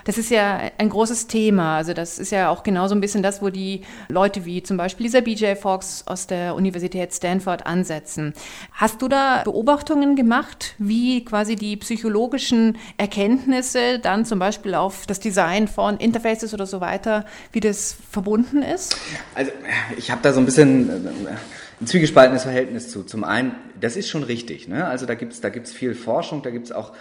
das 0.09 0.17
ist 0.17 0.31
ja 0.31 0.61
ein 0.79 0.89
großes 0.89 1.27
Thema. 1.27 1.77
Also 1.77 1.93
das 1.93 2.19
ist 2.19 2.33
ja 2.33 2.49
auch 2.49 2.63
genauso 2.63 2.95
ein 2.95 3.01
bisschen 3.03 3.23
das, 3.23 3.43
wo 3.43 3.51
die 3.51 3.83
Leute 4.09 4.47
wie 4.47 4.63
zum 4.63 4.79
Beispiel 4.79 5.05
Lisa 5.05 5.21
BJ 5.21 5.55
Fox 5.55 6.05
aus 6.07 6.27
der 6.27 6.55
Universität 6.55 7.13
Stanford 7.13 7.67
ansetzen. 7.67 8.33
Hast 8.73 9.03
du 9.03 9.09
da 9.09 9.43
Beobachtungen 9.45 10.17
gemacht, 10.17 10.75
wie 10.79 11.27
quasi 11.27 11.57
die 11.57 11.77
psychologischen 11.77 12.79
Erkenntnisse 12.97 13.99
dann 13.99 14.25
zum 14.25 14.39
Beispiel 14.39 14.75
auf 14.75 15.05
das 15.07 15.21
Design 15.21 15.69
von 15.69 15.99
Interfaces 15.99 16.55
oder 16.55 16.65
so 16.65 16.81
weiter, 16.81 17.27
wie 17.53 17.61
das 17.61 17.95
verbunden 18.11 18.63
ist? 18.63 18.97
Also 19.35 19.51
ich 19.99 20.11
habe 20.11 20.23
da 20.23 20.33
so 20.33 20.41
ein 20.41 20.47
bisschen 20.47 20.89
ein 21.81 21.87
zwiegespaltenes 21.87 22.43
Verhältnis 22.43 22.91
zu. 22.91 23.05
Zum 23.05 23.25
einen, 23.25 23.55
das 23.81 23.97
ist 23.97 24.09
schon 24.09 24.23
richtig. 24.23 24.69
Ne? 24.69 24.87
Also 24.87 25.07
da 25.07 25.15
gibt's 25.15 25.41
da 25.41 25.49
gibt's 25.49 25.73
viel 25.73 25.95
Forschung, 25.95 26.43
da 26.43 26.51
gibt's 26.51 26.73
auch 26.73 26.93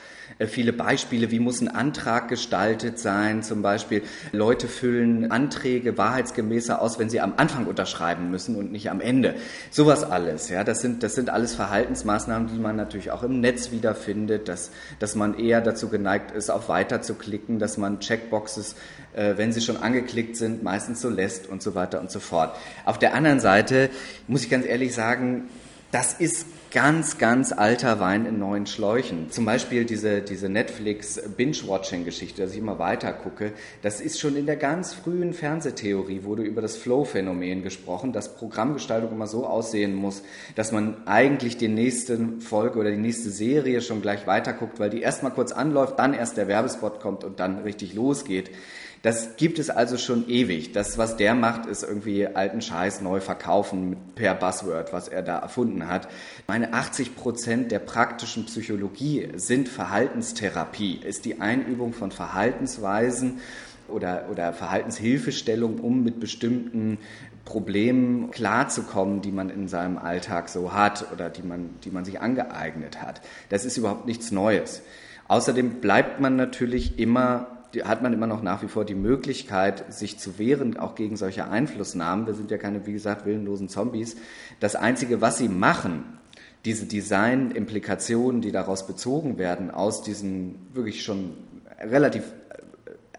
viele 0.46 0.72
Beispiele, 0.72 1.32
wie 1.32 1.39
muss 1.39 1.62
ein 1.62 1.67
Antrag 1.67 2.27
gestaltet 2.27 3.00
sein. 3.00 3.41
Zum 3.41 3.63
Beispiel, 3.63 4.03
Leute 4.32 4.67
füllen 4.67 5.32
Anträge 5.32 5.98
wahrheitsgemäßer 5.98 6.79
aus, 6.79 7.00
wenn 7.00 7.10
sie 7.10 7.22
am 7.22 7.34
Anfang 7.38 7.65
unterschreiben 7.65 8.29
müssen 8.29 8.56
und 8.56 8.72
nicht 8.72 8.91
am 8.91 9.01
Ende. 9.01 9.36
Sowas 9.72 10.03
alles, 10.03 10.50
ja, 10.50 10.63
das 10.63 10.82
sind, 10.82 11.01
das 11.01 11.15
sind 11.15 11.32
alles 11.32 11.56
Verhaltensmaßnahmen, 11.56 12.50
die 12.50 12.60
man 12.60 12.75
natürlich 12.75 13.10
auch 13.12 13.24
im 13.24 13.39
Netz 13.39 13.72
wiederfindet, 13.72 14.48
dass, 14.48 14.72
dass 15.00 15.15
man 15.15 15.39
eher 15.39 15.62
dazu 15.62 15.89
geneigt 15.89 16.32
ist, 16.32 16.51
auf 16.51 16.70
Weiter 16.70 17.01
zu 17.01 17.15
klicken, 17.15 17.58
dass 17.58 17.77
man 17.77 18.00
Checkboxes, 18.00 18.75
äh, 19.15 19.38
wenn 19.38 19.51
sie 19.51 19.62
schon 19.62 19.77
angeklickt 19.77 20.36
sind, 20.36 20.62
meistens 20.62 21.01
so 21.01 21.10
lässt 21.10 21.48
und 21.48 21.63
so 21.63 21.74
weiter 21.74 22.00
und 22.00 22.12
so 22.12 22.20
fort. 22.20 22.56
Auf 22.86 23.00
der 23.00 23.15
anderen 23.15 23.39
Seite 23.39 23.89
muss 24.27 24.44
ich 24.44 24.50
ganz 24.50 24.65
ehrlich 24.67 24.94
sagen, 24.94 25.50
das 25.91 26.13
ist 26.13 26.46
ganz, 26.77 27.17
ganz 27.17 27.53
alter 27.53 28.00
Wein 28.00 28.27
in 28.27 28.38
neuen 28.38 28.67
Schläuchen. 28.67 29.31
Zum 29.31 29.46
Beispiel 29.46 29.84
diese, 29.84 30.22
diese 30.22 30.48
Netflix-Binge-Watching-Geschichte, 30.48 32.43
dass 32.43 32.51
ich 32.51 32.60
immer 32.60 32.77
weiter 32.77 33.13
gucke, 33.13 33.53
das 33.81 34.00
ist 34.00 34.19
schon 34.19 34.36
in 34.36 34.46
der 34.46 34.57
ganz 34.57 34.93
frühen 34.93 35.34
Fernsehtheorie, 35.34 36.24
wurde 36.24 36.43
über 36.43 36.62
das 36.62 36.77
Flow-Phänomen 36.77 37.63
gesprochen, 37.63 38.13
dass 38.13 38.36
Programmgestaltung 38.36 39.12
immer 39.12 39.25
so 39.25 39.48
aussehen 39.48 39.96
muss, 39.96 40.22
dass 40.53 40.72
man 40.72 41.07
eigentlich 41.07 41.57
die 41.57 41.67
nächste 41.67 42.19
Folge 42.41 42.77
oder 42.77 42.91
die 42.91 42.98
nächste 42.98 43.31
Serie 43.31 43.81
schon 43.81 44.03
gleich 44.03 44.27
weiter 44.27 44.53
guckt, 44.53 44.79
weil 44.79 44.91
die 44.91 45.01
erstmal 45.01 45.31
kurz 45.31 45.51
anläuft, 45.51 45.98
dann 45.98 46.13
erst 46.13 46.38
der 46.38 46.48
Werbespot 46.48 47.00
kommt 47.00 47.24
und 47.24 47.39
dann 47.39 47.57
richtig 47.63 47.96
losgeht. 47.96 48.51
Das 49.07 49.37
gibt 49.37 49.57
es 49.57 49.69
also 49.69 49.97
schon 49.97 50.27
ewig. 50.27 50.73
Das, 50.73 50.97
was 50.97 51.15
der 51.15 51.33
macht, 51.33 51.65
ist 51.65 51.81
irgendwie 51.81 52.27
alten 52.27 52.59
Scheiß 52.59 52.99
neu 52.99 53.21
verkaufen 53.21 53.95
per 54.15 54.35
Buzzword, 54.35 54.91
was 54.91 55.07
er 55.07 55.21
da 55.21 55.37
erfunden 55.37 55.87
hat. 55.87 56.09
Meine 56.45 56.73
80 56.73 57.15
Prozent 57.15 57.71
der 57.71 57.79
praktischen 57.79 58.47
Psychologie 58.47 59.29
sind 59.37 59.69
Verhaltenstherapie, 59.69 60.97
ist 60.97 61.23
die 61.23 61.39
Einübung 61.39 61.93
von 61.93 62.11
Verhaltensweisen 62.11 63.39
oder, 63.87 64.25
oder 64.29 64.51
Verhaltenshilfestellung, 64.51 65.79
um 65.79 66.03
mit 66.03 66.19
bestimmten 66.19 66.97
Problemen 67.45 68.29
klarzukommen, 68.31 69.21
die 69.21 69.31
man 69.31 69.49
in 69.49 69.69
seinem 69.69 69.97
Alltag 69.97 70.49
so 70.49 70.73
hat 70.73 71.13
oder 71.13 71.29
die 71.29 71.43
man, 71.43 71.69
die 71.85 71.91
man 71.91 72.03
sich 72.03 72.19
angeeignet 72.19 73.01
hat. 73.01 73.21
Das 73.47 73.63
ist 73.63 73.77
überhaupt 73.77 74.05
nichts 74.05 74.31
Neues. 74.31 74.81
Außerdem 75.29 75.79
bleibt 75.79 76.19
man 76.19 76.35
natürlich 76.35 76.99
immer 76.99 77.56
hat 77.83 78.01
man 78.01 78.13
immer 78.13 78.27
noch 78.27 78.41
nach 78.41 78.63
wie 78.63 78.67
vor 78.67 78.86
die 78.86 78.95
Möglichkeit, 78.95 79.91
sich 79.93 80.17
zu 80.17 80.39
wehren, 80.39 80.77
auch 80.77 80.95
gegen 80.95 81.17
solche 81.17 81.47
Einflussnahmen. 81.47 82.25
Wir 82.25 82.33
sind 82.33 82.51
ja 82.51 82.57
keine, 82.57 82.86
wie 82.86 82.93
gesagt, 82.93 83.25
willenlosen 83.25 83.69
Zombies. 83.69 84.17
Das 84.59 84.75
Einzige, 84.75 85.21
was 85.21 85.38
sie 85.38 85.50
machen, 85.50 86.03
diese 86.65 86.86
Design-Implikationen, 86.86 88.41
die 88.41 88.51
daraus 88.51 88.88
bezogen 88.88 89.38
werden, 89.38 89.71
aus 89.71 90.01
diesen 90.01 90.55
wirklich 90.74 91.03
schon 91.03 91.33
relativ 91.79 92.24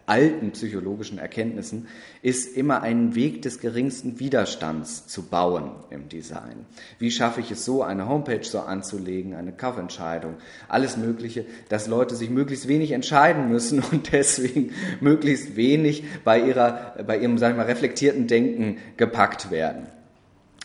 alten 0.08 0.52
psychologischen 0.52 1.18
Erkenntnissen, 1.18 1.88
ist 2.22 2.56
immer 2.56 2.82
einen 2.82 3.14
Weg 3.14 3.42
des 3.42 3.60
geringsten 3.60 4.18
Widerstands 4.20 5.06
zu 5.06 5.22
bauen 5.22 5.72
im 5.90 6.08
Design. 6.08 6.66
Wie 6.98 7.10
schaffe 7.10 7.40
ich 7.40 7.50
es 7.50 7.64
so, 7.64 7.82
eine 7.82 8.08
Homepage 8.08 8.42
so 8.42 8.60
anzulegen, 8.60 9.34
eine 9.34 9.52
Kaufentscheidung, 9.52 10.36
alles 10.68 10.96
Mögliche, 10.96 11.44
dass 11.68 11.86
Leute 11.86 12.16
sich 12.16 12.30
möglichst 12.30 12.68
wenig 12.68 12.92
entscheiden 12.92 13.48
müssen 13.48 13.82
und 13.92 14.12
deswegen 14.12 14.72
möglichst 15.00 15.56
wenig 15.56 16.04
bei 16.24 16.40
ihrer, 16.40 16.94
bei 17.06 17.18
ihrem, 17.18 17.38
sagen 17.38 17.56
wir 17.56 17.64
mal, 17.64 17.70
reflektierten 17.70 18.26
Denken 18.26 18.78
gepackt 18.96 19.50
werden. 19.50 19.86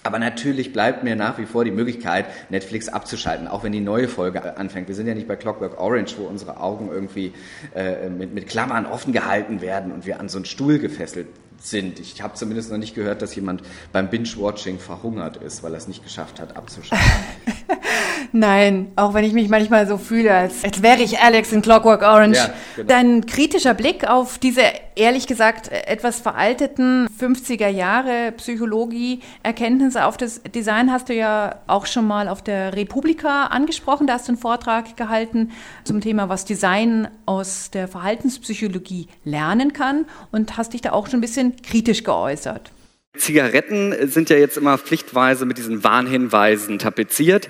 Aber 0.04 0.20
natürlich 0.20 0.74
bleibt 0.74 1.04
mir 1.04 1.16
nach 1.16 1.38
wie 1.38 1.46
vor 1.46 1.64
die 1.64 1.72
Möglichkeit, 1.72 2.26
Netflix 2.50 2.90
abzuschalten, 2.90 3.48
auch 3.48 3.64
wenn 3.64 3.72
die 3.72 3.80
neue 3.80 4.10
Folge 4.10 4.58
anfängt. 4.58 4.90
Wir 4.90 4.96
sind 4.96 5.08
ja 5.08 5.14
nicht 5.14 5.28
bei 5.28 5.38
Clockwork 5.38 5.80
Orange, 5.80 6.18
wo 6.18 6.24
unsere 6.24 6.60
Augen 6.60 6.90
irgendwie 6.92 7.34
äh, 7.74 8.10
mit, 8.10 8.34
mit 8.34 8.48
Klammern 8.48 8.86
offen 8.86 9.14
gehalten 9.14 9.62
werden 9.62 9.92
und 9.92 10.06
wir 10.06 10.20
an 10.20 10.28
so 10.28 10.38
einen 10.38 10.46
Stuhl 10.46 10.78
gefesselt 10.80 11.28
sind. 11.60 12.00
Ich 12.00 12.22
habe 12.22 12.34
zumindest 12.34 12.72
noch 12.72 12.78
nicht 12.78 12.96
gehört, 12.96 13.22
dass 13.22 13.34
jemand 13.36 13.62
beim 13.94 14.10
Binge-Watching 14.10 14.80
verhungert 14.80 15.38
ist, 15.38 15.64
weil 15.64 15.74
er 15.74 15.78
es 15.78 15.88
nicht 15.88 16.04
geschafft 16.04 16.40
hat, 16.42 16.58
abzuschalten. 16.58 17.08
Nein, 18.32 18.92
auch 18.96 19.14
wenn 19.14 19.24
ich 19.24 19.34
mich 19.34 19.50
manchmal 19.50 19.88
so 19.88 19.98
fühle, 19.98 20.34
als, 20.34 20.64
als 20.64 20.82
wäre 20.82 21.02
ich 21.02 21.20
Alex 21.20 21.52
in 21.52 21.62
Clockwork 21.62 22.02
Orange. 22.02 22.38
Ja, 22.38 22.54
genau. 22.76 22.88
Dein 22.88 23.26
kritischer 23.26 23.74
Blick 23.74 24.08
auf 24.08 24.38
diese, 24.38 24.62
ehrlich 24.96 25.28
gesagt, 25.28 25.72
etwas 25.72 26.20
veralteten 26.20 27.08
50er 27.20 27.68
Jahre 27.68 28.34
Psychologie, 28.34 29.22
Erkenntnisse 29.44 30.06
auf 30.06 30.18
das 30.18 30.42
Design 30.44 30.92
hast 30.92 31.10
du 31.10 31.14
ja 31.14 31.60
auch 31.68 31.86
schon 31.86 32.08
mal 32.08 32.28
auf 32.28 32.42
der 32.42 32.76
Republika 32.76 33.46
angesprochen. 33.46 34.08
Da 34.08 34.14
hast 34.14 34.28
du 34.28 34.32
einen 34.32 34.42
Vortrag 34.42 34.98
gehalten 34.98 35.52
zum 35.84 36.02
Thema, 36.02 36.30
was 36.30 36.46
Design 36.46 37.08
aus 37.26 37.72
der 37.72 37.88
Verhaltenspsychologie 37.88 39.08
lernen 39.24 39.74
kann 39.74 40.06
und 40.32 40.58
hast 40.58 40.74
dich 40.74 40.82
da 40.82 40.92
auch 40.92 41.08
schon 41.08 41.20
ein 41.20 41.22
bisschen 41.22 41.56
kritisch 41.62 42.04
geäußert. 42.04 42.73
Zigaretten 43.16 44.10
sind 44.10 44.32
ja 44.32 44.38
jetzt 44.38 44.58
immer 44.58 44.78
pflichtweise 44.80 45.46
mit 45.46 45.60
diesen 45.60 45.84
Warnhinweisen 45.84 46.80
tapeziert. 46.80 47.48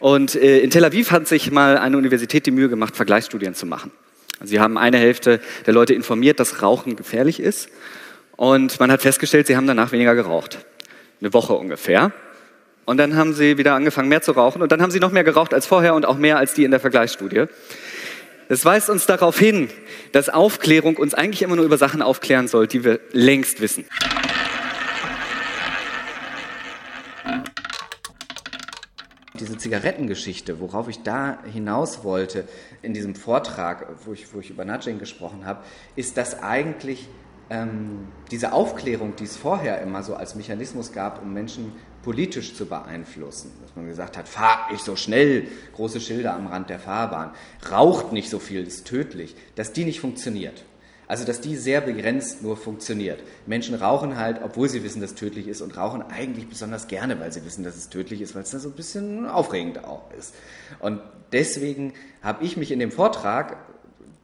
Und 0.00 0.34
äh, 0.34 0.58
in 0.58 0.70
Tel 0.70 0.84
Aviv 0.84 1.10
hat 1.10 1.26
sich 1.26 1.50
mal 1.50 1.78
eine 1.78 1.96
Universität 1.96 2.44
die 2.44 2.50
Mühe 2.50 2.68
gemacht, 2.68 2.94
Vergleichsstudien 2.94 3.54
zu 3.54 3.64
machen. 3.64 3.90
Sie 4.42 4.60
haben 4.60 4.76
eine 4.76 4.98
Hälfte 4.98 5.40
der 5.66 5.72
Leute 5.72 5.94
informiert, 5.94 6.38
dass 6.38 6.62
Rauchen 6.62 6.94
gefährlich 6.94 7.40
ist. 7.40 7.70
Und 8.36 8.78
man 8.78 8.92
hat 8.92 9.00
festgestellt, 9.00 9.46
sie 9.46 9.56
haben 9.56 9.66
danach 9.66 9.92
weniger 9.92 10.14
geraucht. 10.14 10.58
Eine 11.20 11.32
Woche 11.32 11.54
ungefähr. 11.54 12.12
Und 12.84 12.98
dann 12.98 13.16
haben 13.16 13.32
sie 13.32 13.56
wieder 13.56 13.74
angefangen, 13.74 14.08
mehr 14.08 14.20
zu 14.20 14.32
rauchen. 14.32 14.60
Und 14.60 14.70
dann 14.72 14.82
haben 14.82 14.90
sie 14.90 15.00
noch 15.00 15.10
mehr 15.10 15.24
geraucht 15.24 15.54
als 15.54 15.66
vorher 15.66 15.94
und 15.94 16.04
auch 16.04 16.18
mehr 16.18 16.36
als 16.36 16.52
die 16.52 16.64
in 16.64 16.70
der 16.70 16.80
Vergleichsstudie. 16.80 17.46
Das 18.48 18.64
weist 18.64 18.90
uns 18.90 19.06
darauf 19.06 19.38
hin, 19.38 19.70
dass 20.12 20.28
Aufklärung 20.28 20.96
uns 20.96 21.14
eigentlich 21.14 21.42
immer 21.42 21.56
nur 21.56 21.64
über 21.64 21.78
Sachen 21.78 22.02
aufklären 22.02 22.46
soll, 22.46 22.66
die 22.66 22.84
wir 22.84 23.00
längst 23.12 23.60
wissen. 23.60 23.86
Diese 29.40 29.56
Zigarettengeschichte, 29.56 30.60
worauf 30.60 30.88
ich 30.88 31.02
da 31.02 31.38
hinaus 31.44 32.04
wollte 32.04 32.44
in 32.82 32.94
diesem 32.94 33.14
Vortrag, 33.14 33.86
wo 34.04 34.12
ich, 34.12 34.32
wo 34.34 34.40
ich 34.40 34.50
über 34.50 34.64
Nudging 34.64 34.98
gesprochen 34.98 35.44
habe, 35.44 35.62
ist, 35.96 36.16
dass 36.16 36.42
eigentlich 36.42 37.08
ähm, 37.50 38.08
diese 38.30 38.52
Aufklärung, 38.52 39.16
die 39.16 39.24
es 39.24 39.36
vorher 39.36 39.80
immer 39.80 40.02
so 40.02 40.14
als 40.14 40.34
Mechanismus 40.34 40.92
gab, 40.92 41.22
um 41.22 41.32
Menschen 41.32 41.72
politisch 42.02 42.54
zu 42.54 42.66
beeinflussen, 42.66 43.52
dass 43.62 43.74
man 43.74 43.86
gesagt 43.86 44.16
hat, 44.16 44.28
fahr 44.28 44.68
nicht 44.70 44.84
so 44.84 44.96
schnell, 44.96 45.48
große 45.74 46.00
Schilder 46.00 46.34
am 46.34 46.46
Rand 46.46 46.70
der 46.70 46.78
Fahrbahn, 46.78 47.32
raucht 47.70 48.12
nicht 48.12 48.30
so 48.30 48.38
viel, 48.38 48.66
ist 48.66 48.86
tödlich, 48.86 49.34
dass 49.56 49.72
die 49.72 49.84
nicht 49.84 50.00
funktioniert. 50.00 50.64
Also, 51.08 51.24
dass 51.24 51.40
die 51.40 51.56
sehr 51.56 51.80
begrenzt 51.80 52.42
nur 52.42 52.58
funktioniert. 52.58 53.20
Menschen 53.46 53.74
rauchen 53.74 54.18
halt, 54.18 54.42
obwohl 54.44 54.68
sie 54.68 54.84
wissen, 54.84 55.00
dass 55.00 55.12
es 55.12 55.16
tödlich 55.16 55.48
ist 55.48 55.62
und 55.62 55.74
rauchen 55.74 56.02
eigentlich 56.02 56.48
besonders 56.48 56.86
gerne, 56.86 57.18
weil 57.18 57.32
sie 57.32 57.44
wissen, 57.46 57.64
dass 57.64 57.76
es 57.76 57.88
tödlich 57.88 58.20
ist, 58.20 58.34
weil 58.34 58.42
es 58.42 58.50
dann 58.50 58.60
so 58.60 58.68
ein 58.68 58.74
bisschen 58.74 59.26
aufregend 59.26 59.84
auch 59.84 60.12
ist. 60.12 60.34
Und 60.80 61.00
deswegen 61.32 61.94
habe 62.22 62.44
ich 62.44 62.58
mich 62.58 62.70
in 62.70 62.78
dem 62.78 62.90
Vortrag, 62.90 63.56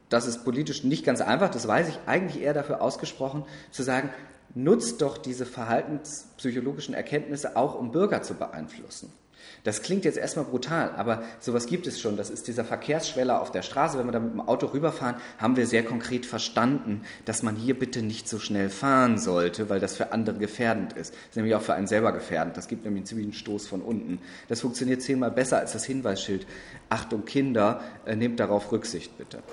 das 0.09 0.27
ist 0.27 0.45
politisch 0.45 0.83
nicht 0.83 1.03
ganz 1.03 1.21
einfach, 1.21 1.49
das 1.49 1.67
weiß 1.67 1.89
ich, 1.89 1.97
eigentlich 2.05 2.43
eher 2.43 2.53
dafür 2.53 2.81
ausgesprochen, 2.81 3.45
zu 3.71 3.81
sagen, 3.81 4.11
nutzt 4.53 5.01
doch 5.01 5.17
diese 5.17 5.47
verhaltenspsychologischen 5.47 6.93
Erkenntnisse 6.93 7.57
auch, 7.57 7.73
um 7.73 7.91
Bürger 7.91 8.21
zu 8.21 8.35
beeinflussen. 8.35 9.11
Das 9.63 9.81
klingt 9.81 10.05
jetzt 10.05 10.17
erstmal 10.17 10.45
brutal, 10.45 10.91
aber 10.95 11.23
sowas 11.39 11.65
gibt 11.65 11.87
es 11.87 11.99
schon. 11.99 12.17
Das 12.17 12.29
ist 12.29 12.47
dieser 12.47 12.63
Verkehrsschweller 12.63 13.41
auf 13.41 13.51
der 13.51 13.61
Straße. 13.61 13.97
Wenn 13.97 14.05
wir 14.05 14.11
da 14.11 14.19
mit 14.19 14.33
dem 14.33 14.41
Auto 14.41 14.67
rüberfahren, 14.67 15.15
haben 15.37 15.55
wir 15.55 15.65
sehr 15.65 15.83
konkret 15.83 16.25
verstanden, 16.25 17.01
dass 17.25 17.43
man 17.43 17.55
hier 17.55 17.77
bitte 17.77 18.01
nicht 18.01 18.29
so 18.29 18.39
schnell 18.39 18.69
fahren 18.69 19.17
sollte, 19.17 19.69
weil 19.69 19.79
das 19.79 19.95
für 19.95 20.11
andere 20.11 20.37
gefährdend 20.37 20.93
ist. 20.93 21.13
Das 21.13 21.29
ist 21.31 21.35
nämlich 21.35 21.55
auch 21.55 21.61
für 21.61 21.73
einen 21.73 21.87
selber 21.87 22.11
gefährdend. 22.11 22.57
Das 22.57 22.67
gibt 22.67 22.83
nämlich 22.85 23.01
einen 23.01 23.07
ziemlichen 23.07 23.33
Stoß 23.33 23.67
von 23.67 23.81
unten. 23.81 24.19
Das 24.47 24.61
funktioniert 24.61 25.01
zehnmal 25.01 25.31
besser 25.31 25.57
als 25.57 25.73
das 25.73 25.85
Hinweisschild. 25.85 26.45
Achtung 26.89 27.25
Kinder, 27.25 27.81
äh, 28.05 28.15
nehmt 28.15 28.39
darauf 28.39 28.71
Rücksicht 28.71 29.17
bitte. 29.17 29.43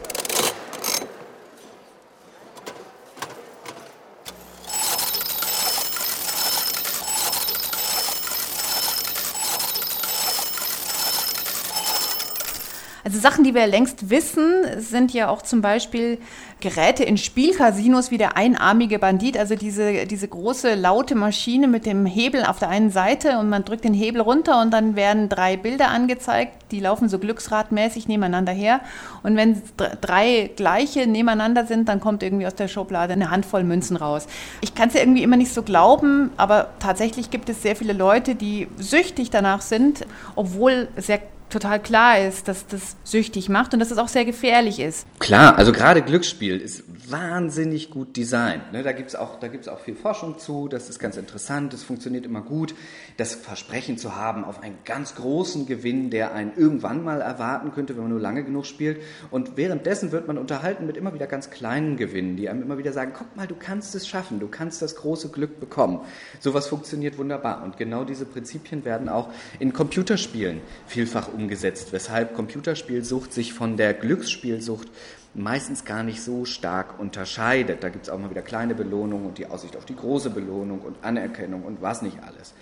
Also 13.13 13.21
Sachen, 13.21 13.45
die 13.45 13.53
wir 13.53 13.67
längst 13.67 14.09
wissen, 14.09 14.65
sind 14.79 15.13
ja 15.13 15.29
auch 15.29 15.43
zum 15.43 15.61
Beispiel 15.61 16.17
Geräte 16.61 17.05
in 17.05 17.19
Spielcasinos 17.19 18.11
wie 18.11 18.17
der 18.17 18.39
einarmige 18.39 18.99
Bandit, 18.99 19.37
also 19.37 19.55
diese, 19.55 20.07
diese 20.07 20.29
große 20.29 20.77
laute 20.77 21.15
Maschine 21.15 21.69
mit 21.69 21.85
dem 21.85 22.07
Hebel 22.07 22.43
auf 22.43 22.59
der 22.59 22.71
einen 22.71 22.91
Seite 22.91 23.37
und 23.37 23.51
man 23.51 23.67
drückt 23.67 23.85
den 23.85 23.93
Hebel 23.93 24.23
runter 24.23 24.63
und 24.63 24.71
dann 24.71 24.97
werden 24.97 25.29
drei 25.29 25.59
Bilder 25.59 25.89
angezeigt, 25.89 26.53
die 26.71 26.81
laufen 26.81 27.11
so 27.11 27.19
glücksradmäßig 27.19 28.09
nebeneinander 28.09 28.53
her. 28.53 28.81
Und 29.23 29.37
wenn 29.37 29.61
drei 30.01 30.51
gleiche 30.57 31.07
nebeneinander 31.07 31.67
sind, 31.67 31.91
dann 31.91 32.01
kommt 32.01 32.23
irgendwie 32.23 32.47
aus 32.47 32.55
der 32.55 32.69
Schublade 32.69 33.13
eine 33.13 33.31
Handvoll 33.31 33.63
Münzen 33.63 33.99
raus. 33.99 34.27
Ich 34.63 34.75
kann 34.75 34.89
es 34.89 34.95
ja 34.95 35.01
irgendwie 35.01 35.23
immer 35.23 35.37
nicht 35.37 35.53
so 35.53 35.63
glauben, 35.63 36.31
aber 36.39 36.71
tatsächlich 36.79 37.31
gibt 37.31 37.51
es 37.51 37.61
sehr 37.61 37.77
viele 37.77 37.93
Leute, 37.93 38.37
die 38.37 38.69
süchtig 38.79 39.29
danach 39.29 39.61
sind, 39.61 40.07
obwohl 40.35 40.89
sehr 40.97 41.21
total 41.53 41.81
klar 41.81 42.19
ist, 42.19 42.49
dass 42.49 42.67
das 42.67 42.97
süchtig 43.05 43.49
macht 43.49 43.73
und 43.75 43.81
dass 43.81 43.91
es 43.91 43.99
auch 43.99 44.09
sehr 44.09 44.25
gefährlich 44.25 44.81
ist. 44.81 45.07
Klar, 45.19 45.57
also 45.57 45.73
gerade 45.73 46.03
Glücksspiel 46.03 46.59
ist 46.59 46.85
wahnsinnig 47.13 47.91
gut 47.91 48.17
designt. 48.17 48.73
Ne? 48.73 48.83
Da 48.83 48.93
gibt 48.93 49.11
es 49.11 49.15
auch, 49.15 49.39
auch 49.69 49.79
viel 49.79 49.95
Forschung 49.95 50.39
zu, 50.39 50.67
das 50.69 50.89
ist 50.89 50.99
ganz 50.99 51.17
interessant, 51.17 51.73
das 51.73 51.83
funktioniert 51.83 52.27
immer 52.27 52.41
gut. 52.41 52.75
Das 53.19 53.35
Versprechen 53.35 53.99
zu 53.99 54.17
haben 54.17 54.45
auf 54.45 54.63
einen 54.63 54.79
ganz 54.85 55.15
großen 55.15 55.67
Gewinn, 55.67 56.11
der 56.11 56.33
einen 56.35 56.53
irgendwann 56.57 57.05
mal 57.05 57.21
erwarten 57.21 57.73
könnte, 57.73 57.95
wenn 57.95 58.03
man 58.03 58.11
nur 58.11 58.21
lange 58.21 58.43
genug 58.43 58.67
spielt. 58.67 59.01
Und 59.31 59.57
währenddessen 59.57 60.11
wird 60.11 60.27
man 60.27 60.39
unterhalten 60.39 60.87
mit 60.87 60.97
immer 60.97 61.15
wieder 61.15 61.27
ganz 61.27 61.51
kleinen 61.51 61.97
Gewinnen, 61.97 62.37
die 62.37 62.49
einem 62.49 62.63
immer 62.63 62.79
wieder 62.79 62.93
sagen, 62.93 63.13
guck 63.17 63.37
mal, 63.37 63.47
du 63.47 63.55
kannst 63.55 63.95
es 63.95 64.09
schaffen, 64.09 64.41
du 64.41 64.49
kannst 64.49 64.83
das 64.83 64.97
große 64.97 65.29
Glück 65.29 65.61
bekommen. 65.61 66.01
Sowas 66.41 66.67
funktioniert 66.67 67.19
wunderbar. 67.19 67.63
Und 67.63 67.77
genau 67.77 68.05
diese 68.05 68.25
Prinzipien 68.25 68.85
werden 68.85 69.09
auch 69.09 69.29
in 69.59 69.73
Computerspielen 69.73 70.61
vielfach 70.87 71.33
umgesetzt, 71.33 71.93
weshalb 71.93 72.35
Computerspielsucht 72.35 73.33
sich 73.33 73.53
von 73.53 73.77
der 73.77 73.93
Glücksspielsucht 73.93 74.89
meistens 75.35 75.85
gar 75.85 76.03
nicht 76.03 76.23
so 76.23 76.45
stark 76.45 76.99
unterscheidet. 76.99 77.83
Da 77.83 77.89
gibt 77.89 78.05
es 78.05 78.11
auch 78.11 78.19
mal 78.19 78.31
wieder 78.31 78.43
kleine 78.43 78.75
Belohnungen 78.75 79.27
und 79.27 79.39
die 79.39 79.47
Aussicht 79.47 79.77
auf 79.77 79.85
die 79.85 79.97
große 79.97 80.31
Belohnung 80.31 80.81
und 80.81 80.97
Anerkennung 81.03 81.63
und 81.63 81.81
was 81.81 82.03
nicht 82.03 82.19
alles. 82.23 82.55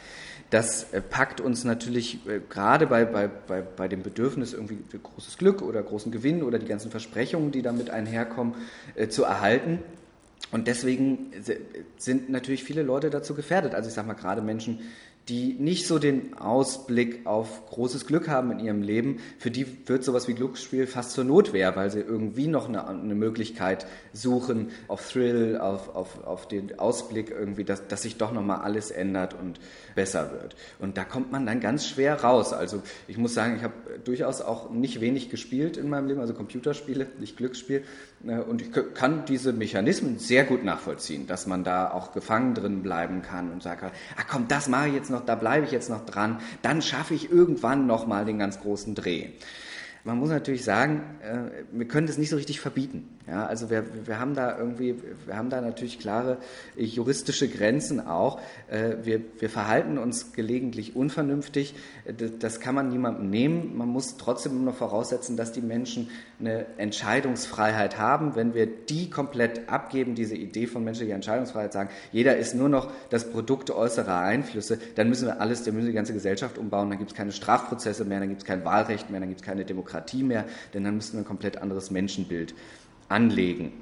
Das 0.51 0.93
äh, 0.93 1.01
packt 1.01 1.41
uns 1.41 1.65
natürlich 1.65 2.27
äh, 2.27 2.41
gerade 2.49 2.87
bei, 2.87 3.05
bei, 3.05 3.29
bei, 3.29 3.63
bei 3.63 3.89
dem 3.89 4.03
Bedürfnis, 4.03 4.53
irgendwie 4.53 4.79
großes 5.01 5.39
Glück 5.39 5.63
oder 5.63 5.83
großen 5.83 6.11
Gewinn 6.11 6.43
oder 6.43 6.59
die 6.59 6.67
ganzen 6.67 6.91
Versprechungen, 6.91 7.53
die 7.53 7.63
damit 7.63 7.91
einherkommen, 7.91 8.55
äh, 8.97 9.09
zu 9.09 9.25
erhalten. 9.25 9.79
Und 10.53 10.67
deswegen 10.67 11.31
sind 11.97 12.29
natürlich 12.31 12.65
viele 12.65 12.83
Leute 12.83 13.11
dazu 13.11 13.35
gefährdet. 13.35 13.75
Also 13.75 13.89
ich 13.89 13.95
sage 13.95 14.09
mal 14.09 14.15
gerade 14.15 14.43
Menschen, 14.43 14.81
die 15.29 15.55
nicht 15.55 15.87
so 15.87 15.99
den 15.99 16.37
Ausblick 16.39 17.27
auf 17.27 17.67
großes 17.67 18.07
Glück 18.07 18.29
haben 18.29 18.51
in 18.51 18.59
ihrem 18.59 18.83
Leben, 18.83 19.21
für 19.39 19.51
die 19.51 19.67
wird 19.87 20.03
sowas 20.03 20.27
wie 20.27 20.35
Glücksspiel 20.35 20.87
fast 20.87 21.13
zur 21.13 21.25
Notwehr, 21.25 21.77
weil 21.77 21.91
sie 21.91 22.01
irgendwie 22.01 22.49
noch 22.49 22.69
eine, 22.69 22.89
eine 22.89 23.15
Möglichkeit 23.15 23.87
suchen 24.13 24.71
auf 24.89 25.09
Thrill, 25.09 25.59
auf, 25.59 25.95
auf, 25.95 26.25
auf 26.25 26.49
den 26.49 26.79
Ausblick 26.79 27.31
irgendwie, 27.31 27.65
dass, 27.65 27.87
dass 27.87 28.03
sich 28.03 28.17
doch 28.17 28.33
nochmal 28.33 28.63
alles 28.63 28.91
ändert 28.91 29.35
und 29.35 29.61
besser 29.95 30.33
wird. 30.33 30.57
Und 30.81 30.97
da 30.97 31.05
kommt 31.05 31.31
man 31.31 31.47
dann 31.47 31.61
ganz 31.61 31.87
schwer 31.87 32.23
raus. 32.23 32.53
Also 32.53 32.83
ich 33.07 33.17
muss 33.17 33.35
sagen, 33.35 33.57
ich 33.57 33.63
habe 33.63 33.75
durchaus 34.03 34.41
auch 34.41 34.71
nicht 34.71 35.01
wenig 35.01 35.31
gespielt 35.31 35.77
in 35.77 35.89
meinem 35.89 36.09
Leben, 36.09 36.21
also 36.21 36.35
Computerspiele, 36.35 37.07
nicht 37.19 37.37
Glücksspiel. 37.37 37.85
Äh, 38.27 38.39
und 38.39 38.63
ich 38.63 38.71
kann 38.95 39.25
diese 39.25 39.53
Mechanismen 39.53 40.19
sehr 40.19 40.45
gut 40.45 40.65
nachvollziehen, 40.65 41.27
dass 41.27 41.47
man 41.47 41.65
da 41.65 41.91
auch 41.91 42.13
gefangen 42.13 42.55
drin 42.55 42.83
bleiben 42.83 43.23
kann 43.23 43.51
und 43.51 43.63
sagt, 43.63 43.85
ah 43.85 44.23
komm, 44.29 44.49
das 44.49 44.69
mache 44.69 44.89
ich 44.89 44.95
jetzt 44.95 45.11
noch, 45.11 45.25
da 45.25 45.35
bleibe 45.35 45.67
ich 45.67 45.73
jetzt 45.73 45.91
noch 45.91 46.05
dran, 46.05 46.41
dann 46.63 46.83
schaffe 46.83 47.15
ich 47.15 47.31
irgendwann 47.31 47.87
nochmal 47.87 48.25
den 48.25 48.39
ganz 48.39 48.61
großen 48.61 48.95
Dreh. 48.95 49.29
Man 50.03 50.19
muss 50.19 50.31
natürlich 50.31 50.65
sagen, 50.65 51.03
äh, 51.23 51.63
wir 51.73 51.87
können 51.87 52.07
das 52.07 52.17
nicht 52.17 52.31
so 52.31 52.37
richtig 52.37 52.61
verbieten. 52.61 53.20
Ja, 53.31 53.47
also 53.47 53.71
wir, 53.71 53.85
wir 54.07 54.19
haben 54.19 54.35
da 54.35 54.59
irgendwie, 54.59 54.97
wir 55.25 55.37
haben 55.37 55.51
da 55.51 55.61
natürlich 55.61 56.01
klare 56.01 56.39
juristische 56.77 57.49
Grenzen 57.49 58.05
auch. 58.05 58.41
Äh, 58.69 58.97
wir, 59.05 59.21
wir 59.39 59.49
verhalten 59.49 59.99
uns 59.99 60.33
gelegentlich 60.33 60.97
unvernünftig. 60.97 61.77
Das 62.41 62.59
kann 62.59 62.75
man 62.75 62.89
niemandem 62.89 63.31
nehmen. 63.31 63.79
Man 63.79 63.89
muss 63.89 64.17
trotzdem 64.17 64.65
noch 64.65 64.75
voraussetzen, 64.75 65.37
dass 65.37 65.53
die 65.53 65.61
Menschen 65.61 66.09
eine 66.41 66.67
Entscheidungsfreiheit 66.77 67.99
haben. 67.99 68.35
Wenn 68.35 68.55
wir 68.55 68.67
die 68.67 69.11
komplett 69.11 69.69
abgeben, 69.69 70.17
diese 70.17 70.35
Idee 70.35 70.67
von 70.67 70.83
menschlicher 70.83 71.15
Entscheidungsfreiheit, 71.15 71.73
sagen, 71.73 71.91
jeder 72.11 72.37
ist 72.37 72.57
nur 72.57 72.69
noch 72.69 72.91
das 73.11 73.31
Produkt 73.31 73.71
äußerer 73.71 74.19
Einflüsse, 74.19 74.81
dann 74.97 75.09
müssen 75.09 75.29
wir 75.29 75.41
alles, 75.41 75.63
dann 75.63 75.75
müssen 75.75 75.87
wir 75.87 75.93
die 75.93 75.97
ganze 75.97 76.15
Gesellschaft 76.15 76.59
umbauen. 76.59 76.91
Dann 76.91 76.99
gibt 76.99 77.13
es 77.13 77.17
keine 77.17 77.31
Strafprozesse 77.31 78.05
mehr, 78.05 78.19
dann 78.19 78.29
gibt 78.29 78.43
es 78.43 78.47
kein 78.47 78.65
Wahlrecht 78.65 79.09
mehr, 79.09 79.21
dann 79.21 79.29
gibt 79.29 79.43
es 79.43 79.47
keine 79.47 79.65
Demokratie 79.65 80.25
mehr, 80.25 80.47
denn 80.75 80.83
dann 80.83 80.97
müssten 80.97 81.17
wir 81.17 81.23
ein 81.23 81.29
komplett 81.29 81.59
anderes 81.59 81.93
Menschenbild 81.93 82.55
anlegen. 83.11 83.73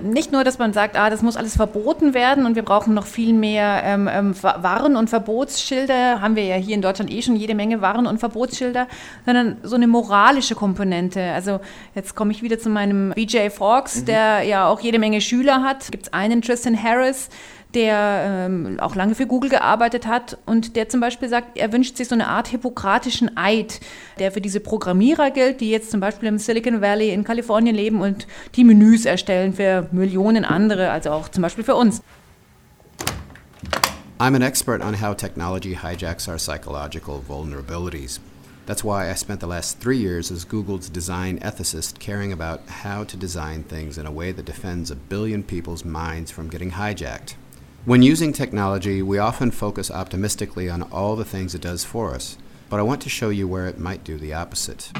Nicht 0.00 0.30
nur, 0.30 0.44
dass 0.44 0.60
man 0.60 0.72
sagt, 0.72 0.96
ah, 0.96 1.10
das 1.10 1.22
muss 1.22 1.36
alles 1.36 1.56
verboten 1.56 2.14
werden 2.14 2.46
und 2.46 2.54
wir 2.54 2.62
brauchen 2.62 2.94
noch 2.94 3.04
viel 3.04 3.32
mehr 3.32 3.82
ähm, 3.82 4.08
ähm, 4.08 4.32
Warn- 4.40 4.94
und 4.94 5.10
Verbotsschilder, 5.10 6.20
haben 6.20 6.36
wir 6.36 6.44
ja 6.44 6.54
hier 6.54 6.76
in 6.76 6.82
Deutschland 6.82 7.10
eh 7.10 7.20
schon 7.20 7.34
jede 7.34 7.56
Menge 7.56 7.80
Warn- 7.80 8.06
und 8.06 8.20
Verbotsschilder, 8.20 8.86
sondern 9.26 9.56
so 9.64 9.74
eine 9.74 9.88
moralische 9.88 10.54
Komponente. 10.54 11.20
Also 11.32 11.58
jetzt 11.96 12.14
komme 12.14 12.30
ich 12.30 12.44
wieder 12.44 12.60
zu 12.60 12.70
meinem 12.70 13.10
BJ 13.10 13.48
Fox, 13.50 14.02
mhm. 14.02 14.04
der 14.04 14.42
ja 14.42 14.68
auch 14.68 14.78
jede 14.78 15.00
Menge 15.00 15.20
Schüler 15.20 15.64
hat. 15.64 15.90
Gibt 15.90 16.06
es 16.06 16.12
einen, 16.12 16.42
Tristan 16.42 16.80
Harris, 16.80 17.28
der 17.74 18.46
ähm, 18.48 18.80
auch 18.80 18.94
lange 18.94 19.14
für 19.14 19.26
Google 19.26 19.50
gearbeitet 19.50 20.06
hat 20.06 20.38
und 20.46 20.74
der 20.74 20.88
zum 20.88 21.00
Beispiel 21.00 21.28
sagt, 21.28 21.58
er 21.58 21.72
wünscht 21.72 21.96
sich 21.96 22.08
so 22.08 22.14
eine 22.14 22.28
Art 22.28 22.48
hippokratischen 22.48 23.36
Eid, 23.36 23.80
der 24.18 24.32
für 24.32 24.40
diese 24.40 24.60
Programmierer 24.60 25.30
gilt, 25.30 25.60
die 25.60 25.70
jetzt 25.70 25.90
zum 25.90 26.00
Beispiel 26.00 26.28
im 26.28 26.38
Silicon 26.38 26.80
Valley 26.80 27.10
in 27.10 27.24
Kalifornien 27.24 27.76
leben 27.76 28.00
und 28.00 28.26
die 28.54 28.64
Menüs 28.64 29.04
erstellen 29.04 29.52
für 29.52 29.86
Millionen 29.92 30.44
andere, 30.44 30.90
also 30.90 31.10
auch 31.10 31.28
zum 31.28 31.42
Beispiel 31.42 31.64
für 31.64 31.74
uns. 31.74 32.02
I'm 34.18 34.34
an 34.34 34.42
expert 34.42 34.82
on 34.82 35.00
how 35.00 35.14
technology 35.14 35.76
hijacks 35.76 36.26
our 36.26 36.38
psychological 36.38 37.22
vulnerabilities. 37.28 38.18
That's 38.66 38.82
why 38.82 39.10
I 39.10 39.14
spent 39.14 39.40
the 39.40 39.46
last 39.46 39.78
three 39.78 39.98
years 39.98 40.30
as 40.30 40.44
Google's 40.44 40.90
design 40.90 41.38
ethicist, 41.38 42.00
caring 42.00 42.32
about 42.32 42.68
how 42.68 43.04
to 43.04 43.16
design 43.16 43.62
things 43.62 43.96
in 43.96 44.06
a 44.06 44.10
way 44.10 44.32
that 44.32 44.44
defends 44.44 44.90
a 44.90 44.96
billion 44.96 45.42
people's 45.42 45.84
minds 45.84 46.30
from 46.30 46.50
getting 46.50 46.72
hijacked. 46.72 47.36
When 47.88 48.02
using 48.02 48.34
technology, 48.34 49.00
we 49.00 49.18
often 49.18 49.50
focus 49.50 49.90
optimistically 49.90 50.68
on 50.68 50.82
all 50.92 51.16
the 51.16 51.24
things 51.24 51.54
it 51.54 51.62
does 51.62 51.86
for 51.86 52.14
us, 52.14 52.36
but 52.68 52.78
I 52.78 52.82
want 52.82 53.00
to 53.00 53.08
show 53.08 53.30
you 53.30 53.48
where 53.48 53.66
it 53.66 53.78
might 53.78 54.04
do 54.04 54.18
the 54.18 54.34
opposite. 54.34 54.90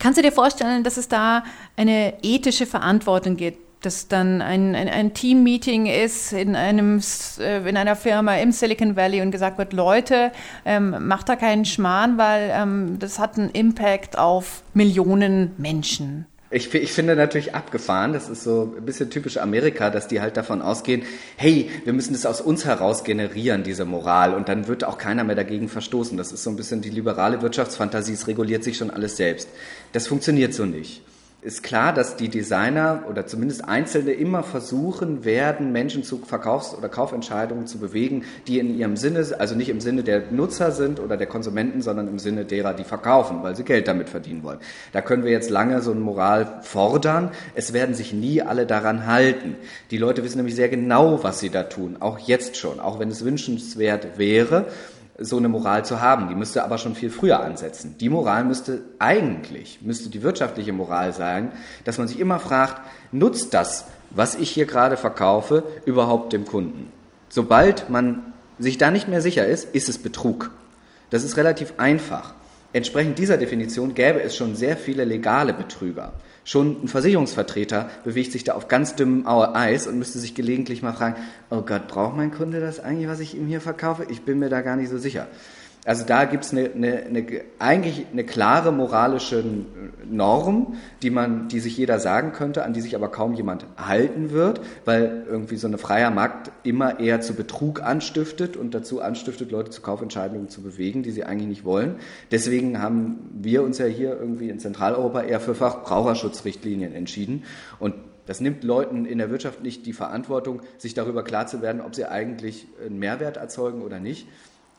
Kannst 0.00 0.18
du 0.18 0.22
dir 0.22 0.32
vorstellen, 0.32 0.82
dass 0.82 0.96
es 0.96 1.06
da 1.06 1.44
eine 1.76 2.14
ethische 2.24 2.66
Verantwortung 2.66 3.36
gibt? 3.36 3.68
dass 3.82 4.08
dann 4.08 4.42
ein, 4.42 4.74
ein, 4.74 4.88
ein 4.88 5.14
Team-Meeting 5.14 5.86
ist 5.86 6.32
in, 6.32 6.56
einem, 6.56 7.00
äh, 7.38 7.68
in 7.68 7.76
einer 7.76 7.94
Firma 7.94 8.34
im 8.34 8.50
Silicon 8.50 8.96
Valley 8.96 9.22
und 9.22 9.30
gesagt 9.30 9.56
wird, 9.56 9.72
Leute, 9.72 10.32
ähm, 10.64 11.06
macht 11.06 11.28
da 11.28 11.36
keinen 11.36 11.64
Schmarrn, 11.64 12.18
weil 12.18 12.50
ähm, 12.52 12.98
das 12.98 13.20
hat 13.20 13.38
einen 13.38 13.50
Impact 13.50 14.18
auf 14.18 14.64
Millionen 14.74 15.52
Menschen. 15.58 16.26
Ich, 16.50 16.72
ich, 16.74 16.92
finde 16.92 17.14
natürlich 17.14 17.54
abgefahren, 17.54 18.14
das 18.14 18.30
ist 18.30 18.42
so 18.42 18.74
ein 18.74 18.86
bisschen 18.86 19.10
typisch 19.10 19.36
Amerika, 19.36 19.90
dass 19.90 20.08
die 20.08 20.22
halt 20.22 20.38
davon 20.38 20.62
ausgehen, 20.62 21.02
hey, 21.36 21.70
wir 21.84 21.92
müssen 21.92 22.14
das 22.14 22.24
aus 22.24 22.40
uns 22.40 22.64
heraus 22.64 23.04
generieren, 23.04 23.64
diese 23.64 23.84
Moral, 23.84 24.32
und 24.32 24.48
dann 24.48 24.66
wird 24.66 24.84
auch 24.84 24.96
keiner 24.96 25.24
mehr 25.24 25.36
dagegen 25.36 25.68
verstoßen. 25.68 26.16
Das 26.16 26.32
ist 26.32 26.42
so 26.42 26.48
ein 26.48 26.56
bisschen 26.56 26.80
die 26.80 26.88
liberale 26.88 27.42
Wirtschaftsfantasie, 27.42 28.14
es 28.14 28.28
reguliert 28.28 28.64
sich 28.64 28.78
schon 28.78 28.90
alles 28.90 29.18
selbst. 29.18 29.50
Das 29.92 30.06
funktioniert 30.06 30.54
so 30.54 30.64
nicht 30.64 31.02
ist 31.48 31.62
klar, 31.62 31.94
dass 31.94 32.16
die 32.16 32.28
Designer 32.28 33.04
oder 33.08 33.26
zumindest 33.26 33.64
Einzelne 33.64 34.12
immer 34.12 34.42
versuchen 34.42 35.24
werden, 35.24 35.72
Menschen 35.72 36.04
zu 36.04 36.18
Verkaufs- 36.18 36.74
oder 36.76 36.90
Kaufentscheidungen 36.90 37.66
zu 37.66 37.78
bewegen, 37.78 38.24
die 38.46 38.58
in 38.58 38.78
ihrem 38.78 38.98
Sinne, 38.98 39.26
also 39.38 39.54
nicht 39.54 39.70
im 39.70 39.80
Sinne 39.80 40.02
der 40.02 40.30
Nutzer 40.30 40.72
sind 40.72 41.00
oder 41.00 41.16
der 41.16 41.26
Konsumenten, 41.26 41.80
sondern 41.80 42.06
im 42.06 42.18
Sinne 42.18 42.44
derer, 42.44 42.74
die 42.74 42.84
verkaufen, 42.84 43.42
weil 43.42 43.56
sie 43.56 43.64
Geld 43.64 43.88
damit 43.88 44.10
verdienen 44.10 44.42
wollen. 44.42 44.58
Da 44.92 45.00
können 45.00 45.24
wir 45.24 45.30
jetzt 45.30 45.48
lange 45.48 45.80
so 45.80 45.90
eine 45.90 46.00
Moral 46.00 46.60
fordern. 46.60 47.30
Es 47.54 47.72
werden 47.72 47.94
sich 47.94 48.12
nie 48.12 48.42
alle 48.42 48.66
daran 48.66 49.06
halten. 49.06 49.56
Die 49.90 49.96
Leute 49.96 50.24
wissen 50.24 50.36
nämlich 50.36 50.54
sehr 50.54 50.68
genau, 50.68 51.24
was 51.24 51.40
sie 51.40 51.48
da 51.48 51.62
tun, 51.62 51.96
auch 51.98 52.18
jetzt 52.18 52.58
schon, 52.58 52.78
auch 52.78 52.98
wenn 52.98 53.08
es 53.08 53.24
wünschenswert 53.24 54.18
wäre 54.18 54.66
so 55.18 55.36
eine 55.36 55.48
Moral 55.48 55.84
zu 55.84 56.00
haben. 56.00 56.28
Die 56.28 56.34
müsste 56.34 56.62
aber 56.64 56.78
schon 56.78 56.94
viel 56.94 57.10
früher 57.10 57.40
ansetzen. 57.40 57.96
Die 57.98 58.08
Moral 58.08 58.44
müsste 58.44 58.82
eigentlich, 58.98 59.80
müsste 59.82 60.10
die 60.10 60.22
wirtschaftliche 60.22 60.72
Moral 60.72 61.12
sein, 61.12 61.52
dass 61.84 61.98
man 61.98 62.06
sich 62.06 62.20
immer 62.20 62.38
fragt, 62.38 62.80
nutzt 63.10 63.52
das, 63.52 63.86
was 64.10 64.36
ich 64.36 64.50
hier 64.50 64.66
gerade 64.66 64.96
verkaufe, 64.96 65.64
überhaupt 65.84 66.32
dem 66.32 66.44
Kunden? 66.44 66.92
Sobald 67.28 67.90
man 67.90 68.32
sich 68.58 68.78
da 68.78 68.90
nicht 68.90 69.08
mehr 69.08 69.20
sicher 69.20 69.46
ist, 69.46 69.74
ist 69.74 69.88
es 69.88 69.98
Betrug. 69.98 70.50
Das 71.10 71.24
ist 71.24 71.36
relativ 71.36 71.74
einfach. 71.78 72.34
Entsprechend 72.72 73.18
dieser 73.18 73.38
Definition 73.38 73.94
gäbe 73.94 74.22
es 74.22 74.36
schon 74.36 74.54
sehr 74.54 74.76
viele 74.76 75.04
legale 75.04 75.52
Betrüger. 75.52 76.12
Schon 76.48 76.82
ein 76.82 76.88
Versicherungsvertreter 76.88 77.90
bewegt 78.04 78.32
sich 78.32 78.42
da 78.42 78.54
auf 78.54 78.68
ganz 78.68 78.96
dünnem 78.96 79.26
Eis 79.26 79.86
und 79.86 79.98
müsste 79.98 80.18
sich 80.18 80.34
gelegentlich 80.34 80.80
mal 80.80 80.94
fragen, 80.94 81.16
oh 81.50 81.60
Gott, 81.60 81.88
braucht 81.88 82.16
mein 82.16 82.30
Kunde 82.30 82.58
das 82.58 82.80
eigentlich, 82.80 83.06
was 83.06 83.20
ich 83.20 83.36
ihm 83.36 83.46
hier 83.46 83.60
verkaufe? 83.60 84.06
Ich 84.08 84.22
bin 84.22 84.38
mir 84.38 84.48
da 84.48 84.62
gar 84.62 84.74
nicht 84.74 84.88
so 84.88 84.96
sicher. 84.96 85.26
Also 85.88 86.04
da 86.04 86.26
gibt 86.26 86.44
es 86.44 86.52
eine, 86.52 86.70
eine, 86.74 87.06
eine, 87.06 87.26
eigentlich 87.58 88.04
eine 88.12 88.22
klare 88.22 88.72
moralische 88.72 89.42
Norm, 90.04 90.76
die 91.00 91.08
man, 91.08 91.48
die 91.48 91.60
sich 91.60 91.78
jeder 91.78 91.98
sagen 91.98 92.32
könnte, 92.32 92.62
an 92.62 92.74
die 92.74 92.82
sich 92.82 92.94
aber 92.94 93.08
kaum 93.08 93.32
jemand 93.32 93.64
halten 93.78 94.30
wird, 94.30 94.60
weil 94.84 95.24
irgendwie 95.26 95.56
so 95.56 95.66
eine 95.66 95.78
freier 95.78 96.10
Markt 96.10 96.52
immer 96.62 97.00
eher 97.00 97.22
zu 97.22 97.32
Betrug 97.32 97.82
anstiftet 97.82 98.54
und 98.58 98.74
dazu 98.74 99.00
anstiftet, 99.00 99.50
Leute 99.50 99.70
zu 99.70 99.80
Kaufentscheidungen 99.80 100.50
zu 100.50 100.60
bewegen, 100.60 101.02
die 101.02 101.10
sie 101.10 101.24
eigentlich 101.24 101.48
nicht 101.48 101.64
wollen. 101.64 101.94
Deswegen 102.30 102.82
haben 102.82 103.30
wir 103.32 103.62
uns 103.62 103.78
ja 103.78 103.86
hier 103.86 104.10
irgendwie 104.10 104.50
in 104.50 104.58
Zentraleuropa 104.58 105.22
eher 105.22 105.40
für 105.40 105.54
Verbraucherschutzrichtlinien 105.54 106.92
entschieden 106.92 107.44
und 107.78 107.94
das 108.26 108.42
nimmt 108.42 108.62
Leuten 108.62 109.06
in 109.06 109.16
der 109.16 109.30
Wirtschaft 109.30 109.62
nicht 109.62 109.86
die 109.86 109.94
Verantwortung, 109.94 110.60
sich 110.76 110.92
darüber 110.92 111.22
klar 111.24 111.46
zu 111.46 111.62
werden, 111.62 111.80
ob 111.80 111.94
sie 111.94 112.04
eigentlich 112.04 112.66
einen 112.84 112.98
Mehrwert 112.98 113.38
erzeugen 113.38 113.80
oder 113.80 114.00
nicht 114.00 114.26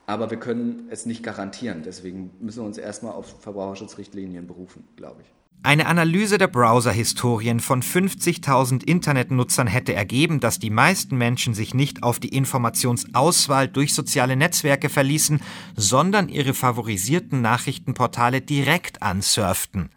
aber 0.09 0.31
wir 0.31 0.39
können 0.39 0.87
es 0.89 1.05
nicht 1.05 1.21
garantieren. 1.21 1.83
Deswegen 1.85 2.31
müssen 2.39 2.63
wir 2.63 2.65
uns 2.65 2.79
erstmal 2.79 3.13
auf 3.13 3.41
Verbraucherschutzrichtlinien 3.41 4.47
berufen, 4.47 4.83
glaube 4.95 5.21
ich. 5.21 5.27
Eine 5.61 5.85
Analyse 5.85 6.37
der 6.39 6.47
Browser-Historien 6.47 7.59
von 7.59 7.83
50.000 7.83 8.83
Internetnutzern 8.85 9.67
hätte 9.67 9.93
ergeben, 9.93 10.39
dass 10.39 10.57
die 10.57 10.71
meisten 10.71 11.15
Menschen 11.17 11.53
sich 11.53 11.73
nicht 11.75 12.01
auf 12.01 12.19
die 12.19 12.29
Informationsauswahl 12.29 13.67
durch 13.67 13.93
soziale 13.93 14.35
Netzwerke 14.35 14.89
verließen, 14.89 15.41
sondern 15.75 16.29
ihre 16.29 16.55
favorisierten 16.55 17.41
Nachrichtenportale 17.41 18.41
direkt 18.41 19.03
ansurften. 19.03 19.89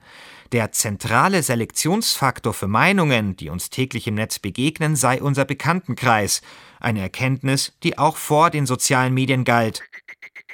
Der 0.51 0.73
zentrale 0.73 1.43
Selektionsfaktor 1.43 2.53
für 2.53 2.69
Meinungen, 2.69 3.37
die 3.37 3.49
uns 3.49 3.71
täglich 3.71 4.07
im 4.07 4.17
Netz 4.17 4.39
begegnen, 4.39 4.97
sei 4.97 5.23
unser 5.23 5.47
Bekanntenkreis, 5.47 6.43
eine 6.81 7.01
Erkenntnis, 7.01 7.73
die 7.83 7.97
auch 7.97 8.19
vor 8.19 8.51
den 8.51 8.67
sozialen 8.67 9.15
Medien 9.15 9.45
galt. 9.45 9.83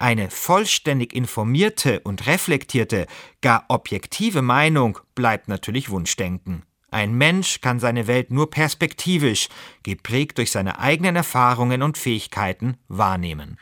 Eine 0.01 0.31
vollständig 0.31 1.13
informierte 1.13 2.01
und 2.01 2.27
reflektierte, 2.27 3.07
gar 3.43 3.65
objektive 3.69 4.43
Meinung 4.43 4.99
bleibt 5.15 5.49
natürlich 5.49 5.91
Wunschdenken. 5.91 6.63
Ein 6.91 7.15
Mensch 7.15 7.61
kann 7.61 7.81
seine 7.81 8.07
Welt 8.07 8.31
nur 8.31 8.51
perspektivisch, 8.51 9.49
geprägt 9.83 10.39
durch 10.39 10.53
seine 10.53 10.79
eigenen 10.79 11.17
Erfahrungen 11.17 11.83
und 11.83 11.99
Fähigkeiten, 11.99 12.79
wahrnehmen. 12.89 13.59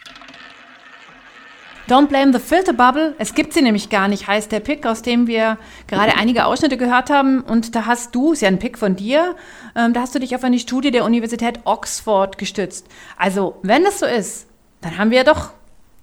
Don't 1.88 2.08
blame 2.08 2.32
the 2.32 2.40
filter 2.40 2.72
bubble. 2.72 3.14
Es 3.18 3.34
gibt 3.34 3.52
sie 3.52 3.62
nämlich 3.62 3.90
gar 3.90 4.08
nicht, 4.08 4.26
heißt 4.26 4.50
der 4.50 4.58
Pick, 4.58 4.84
aus 4.86 5.02
dem 5.02 5.28
wir 5.28 5.56
gerade 5.86 6.16
einige 6.16 6.44
Ausschnitte 6.44 6.76
gehört 6.76 7.10
haben. 7.10 7.42
Und 7.42 7.76
da 7.76 7.86
hast 7.86 8.12
du, 8.14 8.32
ist 8.32 8.42
ja 8.42 8.48
ein 8.48 8.58
Pick 8.58 8.76
von 8.76 8.96
dir, 8.96 9.36
ähm, 9.76 9.92
da 9.92 10.00
hast 10.00 10.14
du 10.14 10.18
dich 10.18 10.34
auf 10.34 10.42
eine 10.42 10.58
Studie 10.58 10.90
der 10.90 11.04
Universität 11.04 11.60
Oxford 11.64 12.38
gestützt. 12.38 12.88
Also, 13.16 13.60
wenn 13.62 13.84
das 13.84 14.00
so 14.00 14.06
ist, 14.06 14.48
dann 14.80 14.98
haben 14.98 15.12
wir 15.12 15.22
doch 15.22 15.50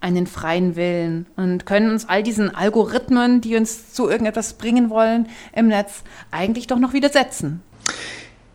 einen 0.04 0.28
freien 0.28 0.76
Willen 0.76 1.26
und 1.38 1.66
können 1.66 1.90
uns 1.90 2.08
all 2.08 2.24
diesen 2.24 2.54
Algorithmen, 2.54 3.40
die 3.40 3.56
uns 3.56 3.94
zu 3.94 4.10
irgendetwas 4.10 4.54
bringen 4.54 4.90
wollen 4.90 5.28
im 5.56 5.68
Netz, 5.70 6.04
eigentlich 6.30 6.68
doch 6.68 6.78
noch 6.78 6.94
widersetzen. 6.94 7.62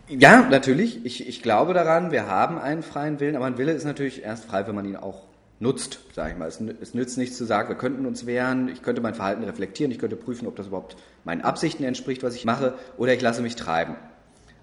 Ja, 0.07 0.47
natürlich. 0.49 1.05
Ich, 1.05 1.27
ich 1.27 1.41
glaube 1.41 1.73
daran, 1.73 2.11
wir 2.11 2.27
haben 2.27 2.59
einen 2.59 2.83
freien 2.83 3.19
Willen, 3.19 3.35
aber 3.35 3.45
ein 3.45 3.57
Wille 3.57 3.71
ist 3.71 3.85
natürlich 3.85 4.23
erst 4.23 4.45
frei, 4.45 4.67
wenn 4.67 4.75
man 4.75 4.85
ihn 4.85 4.95
auch 4.95 5.23
nutzt, 5.59 5.99
sage 6.13 6.31
ich 6.31 6.37
mal. 6.37 6.47
Es, 6.47 6.61
es, 6.81 6.93
nützt 6.93 7.17
nichts 7.17 7.37
zu 7.37 7.45
sagen, 7.45 7.69
wir 7.69 7.75
könnten 7.75 8.05
uns 8.05 8.25
wehren, 8.25 8.69
ich 8.69 8.81
könnte 8.81 9.01
mein 9.01 9.15
Verhalten 9.15 9.43
reflektieren, 9.43 9.91
ich 9.91 9.99
könnte 9.99 10.15
prüfen, 10.15 10.47
ob 10.47 10.55
das 10.55 10.67
überhaupt 10.67 10.97
meinen 11.25 11.41
Absichten 11.41 11.83
entspricht, 11.83 12.23
was 12.23 12.35
ich 12.35 12.45
mache, 12.45 12.75
oder 12.97 13.13
ich 13.13 13.21
lasse 13.21 13.41
mich 13.41 13.55
treiben. 13.55 13.95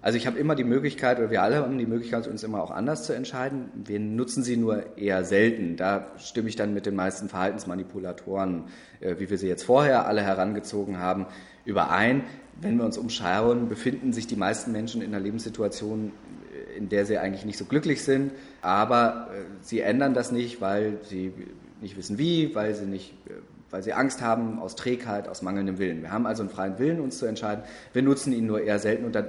Also 0.01 0.17
ich 0.17 0.27
habe 0.27 0.37
immer 0.37 0.55
die 0.55 0.63
Möglichkeit, 0.63 1.17
oder 1.17 1.31
wir 1.31 1.41
alle 1.41 1.57
haben 1.57 1.77
die 1.77 1.85
Möglichkeit, 1.85 2.27
uns 2.27 2.43
immer 2.43 2.61
auch 2.61 2.71
anders 2.71 3.03
zu 3.03 3.13
entscheiden. 3.13 3.69
Wir 3.73 3.99
nutzen 3.99 4.43
sie 4.43 4.55
nur 4.55 4.97
eher 4.97 5.23
selten. 5.23 5.75
Da 5.75 6.07
stimme 6.17 6.49
ich 6.49 6.55
dann 6.55 6.73
mit 6.73 6.85
den 6.85 6.95
meisten 6.95 7.29
Verhaltensmanipulatoren, 7.29 8.65
äh, 8.99 9.15
wie 9.17 9.29
wir 9.29 9.37
sie 9.37 9.47
jetzt 9.47 9.63
vorher 9.63 10.07
alle 10.07 10.21
herangezogen 10.21 10.99
haben, 10.99 11.25
überein. 11.65 12.23
Wenn 12.59 12.77
wir 12.77 12.85
uns 12.85 12.97
umschauen, 12.97 13.69
befinden 13.69 14.13
sich 14.13 14.27
die 14.27 14.35
meisten 14.35 14.71
Menschen 14.71 15.01
in 15.01 15.13
einer 15.13 15.23
Lebenssituation, 15.23 16.11
äh, 16.53 16.77
in 16.77 16.89
der 16.89 17.05
sie 17.05 17.17
eigentlich 17.17 17.45
nicht 17.45 17.57
so 17.57 17.65
glücklich 17.65 18.03
sind, 18.03 18.31
aber 18.61 19.29
äh, 19.31 19.43
sie 19.61 19.81
ändern 19.81 20.13
das 20.13 20.31
nicht, 20.31 20.61
weil 20.61 20.99
sie 21.03 21.33
nicht 21.81 21.97
wissen 21.97 22.17
wie, 22.17 22.53
weil 22.55 22.75
sie 22.75 22.85
nicht 22.85 23.13
weil 23.69 23.83
sie 23.83 23.93
Angst 23.93 24.21
haben 24.21 24.59
aus 24.59 24.75
Trägheit, 24.75 25.27
aus 25.27 25.41
mangelndem 25.41 25.77
Willen. 25.77 26.01
Wir 26.01 26.11
haben 26.11 26.25
also 26.25 26.43
einen 26.43 26.49
freien 26.49 26.79
Willen, 26.79 26.99
uns 26.99 27.17
zu 27.17 27.25
entscheiden. 27.25 27.63
Wir 27.93 28.01
nutzen 28.01 28.31
ihn 28.31 28.45
nur 28.45 28.61
eher 28.61 28.79
selten 28.79 29.05
und 29.05 29.15
da 29.15 29.21
äh, 29.21 29.25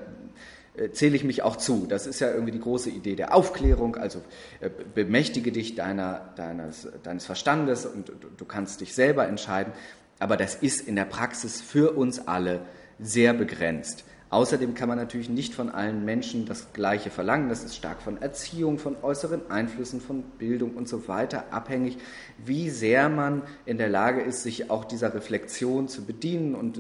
zähle 0.92 1.16
ich 1.16 1.24
mich 1.24 1.42
auch 1.42 1.56
zu. 1.56 1.86
Das 1.86 2.06
ist 2.06 2.20
ja 2.20 2.30
irgendwie 2.30 2.52
die 2.52 2.60
große 2.60 2.90
Idee 2.90 3.16
der 3.16 3.34
Aufklärung, 3.34 3.96
also 3.96 4.20
äh, 4.60 4.70
bemächtige 4.94 5.52
dich 5.52 5.74
deiner, 5.74 6.32
deines, 6.36 6.88
deines 7.02 7.26
Verstandes 7.26 7.86
und 7.86 8.12
du 8.36 8.44
kannst 8.44 8.80
dich 8.80 8.94
selber 8.94 9.26
entscheiden. 9.26 9.72
Aber 10.18 10.36
das 10.36 10.54
ist 10.54 10.86
in 10.86 10.96
der 10.96 11.04
Praxis 11.04 11.60
für 11.60 11.92
uns 11.92 12.26
alle 12.26 12.60
sehr 12.98 13.32
begrenzt. 13.34 14.04
Außerdem 14.30 14.74
kann 14.74 14.90
man 14.90 14.98
natürlich 14.98 15.30
nicht 15.30 15.54
von 15.54 15.70
allen 15.70 16.04
Menschen 16.04 16.44
das 16.44 16.74
Gleiche 16.74 17.08
verlangen. 17.08 17.48
Das 17.48 17.64
ist 17.64 17.74
stark 17.74 18.02
von 18.02 18.20
Erziehung, 18.20 18.78
von 18.78 18.96
äußeren 19.00 19.50
Einflüssen, 19.50 20.02
von 20.02 20.22
Bildung 20.22 20.72
und 20.74 20.86
so 20.86 21.08
weiter 21.08 21.46
abhängig, 21.50 21.96
wie 22.44 22.68
sehr 22.68 23.08
man 23.08 23.42
in 23.64 23.78
der 23.78 23.88
Lage 23.88 24.20
ist, 24.20 24.42
sich 24.42 24.70
auch 24.70 24.84
dieser 24.84 25.14
Reflexion 25.14 25.88
zu 25.88 26.04
bedienen 26.04 26.54
und 26.54 26.78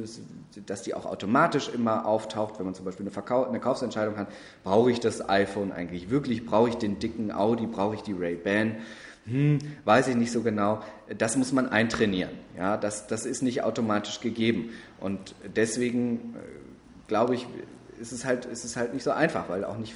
dass 0.66 0.82
die 0.82 0.92
auch 0.92 1.06
automatisch 1.06 1.70
immer 1.70 2.04
auftaucht, 2.04 2.58
wenn 2.58 2.66
man 2.66 2.74
zum 2.74 2.84
Beispiel 2.84 3.04
eine, 3.04 3.12
Verkau 3.12 3.48
eine 3.48 3.60
Kaufsentscheidung 3.60 4.18
hat. 4.18 4.28
Brauche 4.62 4.90
ich 4.90 5.00
das 5.00 5.26
iPhone 5.26 5.72
eigentlich 5.72 6.10
wirklich? 6.10 6.44
Brauche 6.44 6.68
ich 6.68 6.74
den 6.74 6.98
dicken 6.98 7.32
Audi? 7.32 7.66
Brauche 7.66 7.94
ich 7.94 8.02
die 8.02 8.12
Ray-Ban? 8.12 8.76
Hm, 9.24 9.58
weiß 9.84 10.08
ich 10.08 10.16
nicht 10.16 10.32
so 10.32 10.42
genau. 10.42 10.80
Das 11.16 11.36
muss 11.36 11.52
man 11.52 11.68
eintrainieren. 11.68 12.32
Ja, 12.58 12.76
das, 12.76 13.06
das 13.06 13.24
ist 13.24 13.42
nicht 13.42 13.62
automatisch 13.62 14.20
gegeben. 14.20 14.70
Und 15.00 15.34
deswegen 15.54 16.34
äh, 16.34 16.67
glaube 17.08 17.34
ich, 17.34 17.46
ist 18.00 18.12
es 18.12 18.24
halt, 18.24 18.44
ist 18.46 18.64
es 18.64 18.76
halt 18.76 18.94
nicht 18.94 19.02
so 19.02 19.10
einfach, 19.10 19.48
weil 19.48 19.64
auch 19.64 19.76
nicht, 19.76 19.94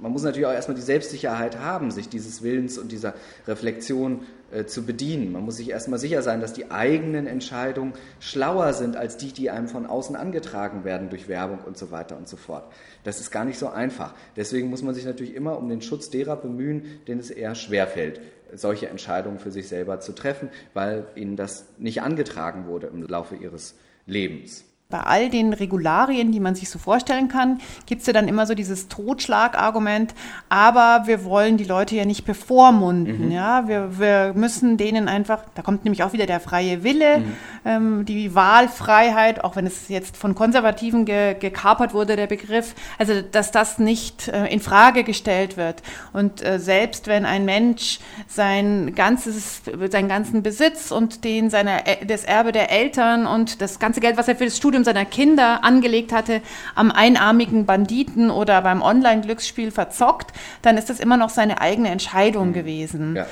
man 0.00 0.12
muss 0.12 0.22
natürlich 0.22 0.46
auch 0.46 0.52
erstmal 0.52 0.76
die 0.76 0.82
Selbstsicherheit 0.82 1.58
haben, 1.58 1.90
sich 1.90 2.08
dieses 2.08 2.42
Willens 2.42 2.78
und 2.78 2.90
dieser 2.90 3.14
Reflexion 3.46 4.22
äh, 4.50 4.64
zu 4.64 4.84
bedienen. 4.84 5.32
Man 5.32 5.44
muss 5.44 5.56
sich 5.56 5.70
erstmal 5.70 5.98
sicher 5.98 6.22
sein, 6.22 6.40
dass 6.40 6.52
die 6.52 6.70
eigenen 6.70 7.26
Entscheidungen 7.26 7.92
schlauer 8.20 8.72
sind 8.72 8.96
als 8.96 9.16
die, 9.16 9.32
die 9.32 9.50
einem 9.50 9.68
von 9.68 9.86
außen 9.86 10.16
angetragen 10.16 10.84
werden 10.84 11.10
durch 11.10 11.28
Werbung 11.28 11.58
und 11.58 11.76
so 11.76 11.90
weiter 11.90 12.16
und 12.16 12.28
so 12.28 12.36
fort. 12.36 12.64
Das 13.04 13.20
ist 13.20 13.30
gar 13.30 13.44
nicht 13.44 13.58
so 13.58 13.68
einfach. 13.68 14.14
Deswegen 14.36 14.70
muss 14.70 14.82
man 14.82 14.94
sich 14.94 15.04
natürlich 15.04 15.34
immer 15.34 15.58
um 15.58 15.68
den 15.68 15.82
Schutz 15.82 16.10
derer 16.10 16.36
bemühen, 16.36 17.00
denen 17.06 17.20
es 17.20 17.30
eher 17.30 17.54
schwerfällt, 17.54 18.20
solche 18.54 18.88
Entscheidungen 18.88 19.38
für 19.38 19.50
sich 19.50 19.68
selber 19.68 20.00
zu 20.00 20.12
treffen, 20.12 20.48
weil 20.72 21.06
ihnen 21.14 21.36
das 21.36 21.66
nicht 21.78 22.02
angetragen 22.02 22.66
wurde 22.66 22.86
im 22.86 23.02
Laufe 23.02 23.36
ihres 23.36 23.74
Lebens 24.06 24.64
bei 24.90 25.00
all 25.00 25.30
den 25.30 25.54
Regularien, 25.54 26.30
die 26.30 26.40
man 26.40 26.54
sich 26.54 26.68
so 26.68 26.78
vorstellen 26.78 27.28
kann, 27.28 27.58
gibt 27.86 28.02
es 28.02 28.06
ja 28.06 28.12
dann 28.12 28.28
immer 28.28 28.46
so 28.46 28.54
dieses 28.54 28.86
Totschlagargument, 28.88 30.14
aber 30.50 31.06
wir 31.06 31.24
wollen 31.24 31.56
die 31.56 31.64
Leute 31.64 31.96
ja 31.96 32.04
nicht 32.04 32.24
bevormunden. 32.24 33.26
Mhm. 33.26 33.32
Ja? 33.32 33.66
Wir, 33.66 33.98
wir 33.98 34.32
müssen 34.34 34.76
denen 34.76 35.08
einfach, 35.08 35.40
da 35.54 35.62
kommt 35.62 35.84
nämlich 35.84 36.04
auch 36.04 36.12
wieder 36.12 36.26
der 36.26 36.38
freie 36.38 36.84
Wille, 36.84 37.18
mhm. 37.18 37.32
ähm, 37.64 38.04
die 38.04 38.34
Wahlfreiheit, 38.34 39.42
auch 39.42 39.56
wenn 39.56 39.66
es 39.66 39.88
jetzt 39.88 40.18
von 40.18 40.34
Konservativen 40.34 41.06
ge, 41.06 41.34
gekapert 41.34 41.94
wurde, 41.94 42.14
der 42.14 42.26
Begriff, 42.26 42.74
also 42.98 43.20
dass 43.20 43.50
das 43.50 43.78
nicht 43.78 44.28
äh, 44.28 44.46
in 44.46 44.60
Frage 44.60 45.02
gestellt 45.02 45.56
wird. 45.56 45.82
Und 46.12 46.44
äh, 46.44 46.60
selbst 46.60 47.06
wenn 47.08 47.24
ein 47.24 47.46
Mensch 47.46 48.00
sein 48.28 48.94
ganzes, 48.94 49.62
seinen 49.90 50.08
ganzen 50.08 50.42
Besitz 50.42 50.92
und 50.92 51.24
den 51.24 51.48
seiner, 51.48 51.82
das 52.06 52.24
Erbe 52.24 52.52
der 52.52 52.70
Eltern 52.70 53.26
und 53.26 53.62
das 53.62 53.78
ganze 53.78 54.00
Geld, 54.00 54.18
was 54.18 54.28
er 54.28 54.36
für 54.36 54.44
das 54.44 54.56
Studium 54.56 54.73
seiner 54.82 55.04
Kinder 55.04 55.62
angelegt 55.62 56.12
hatte, 56.12 56.42
am 56.74 56.90
einarmigen 56.90 57.66
Banditen 57.66 58.30
oder 58.30 58.62
beim 58.62 58.82
Online-Glücksspiel 58.82 59.70
verzockt, 59.70 60.32
dann 60.62 60.76
ist 60.76 60.90
das 60.90 60.98
immer 60.98 61.16
noch 61.16 61.30
seine 61.30 61.60
eigene 61.60 61.90
Entscheidung 61.90 62.48
mhm. 62.48 62.54
gewesen. 62.54 63.16
Ja. 63.16 63.26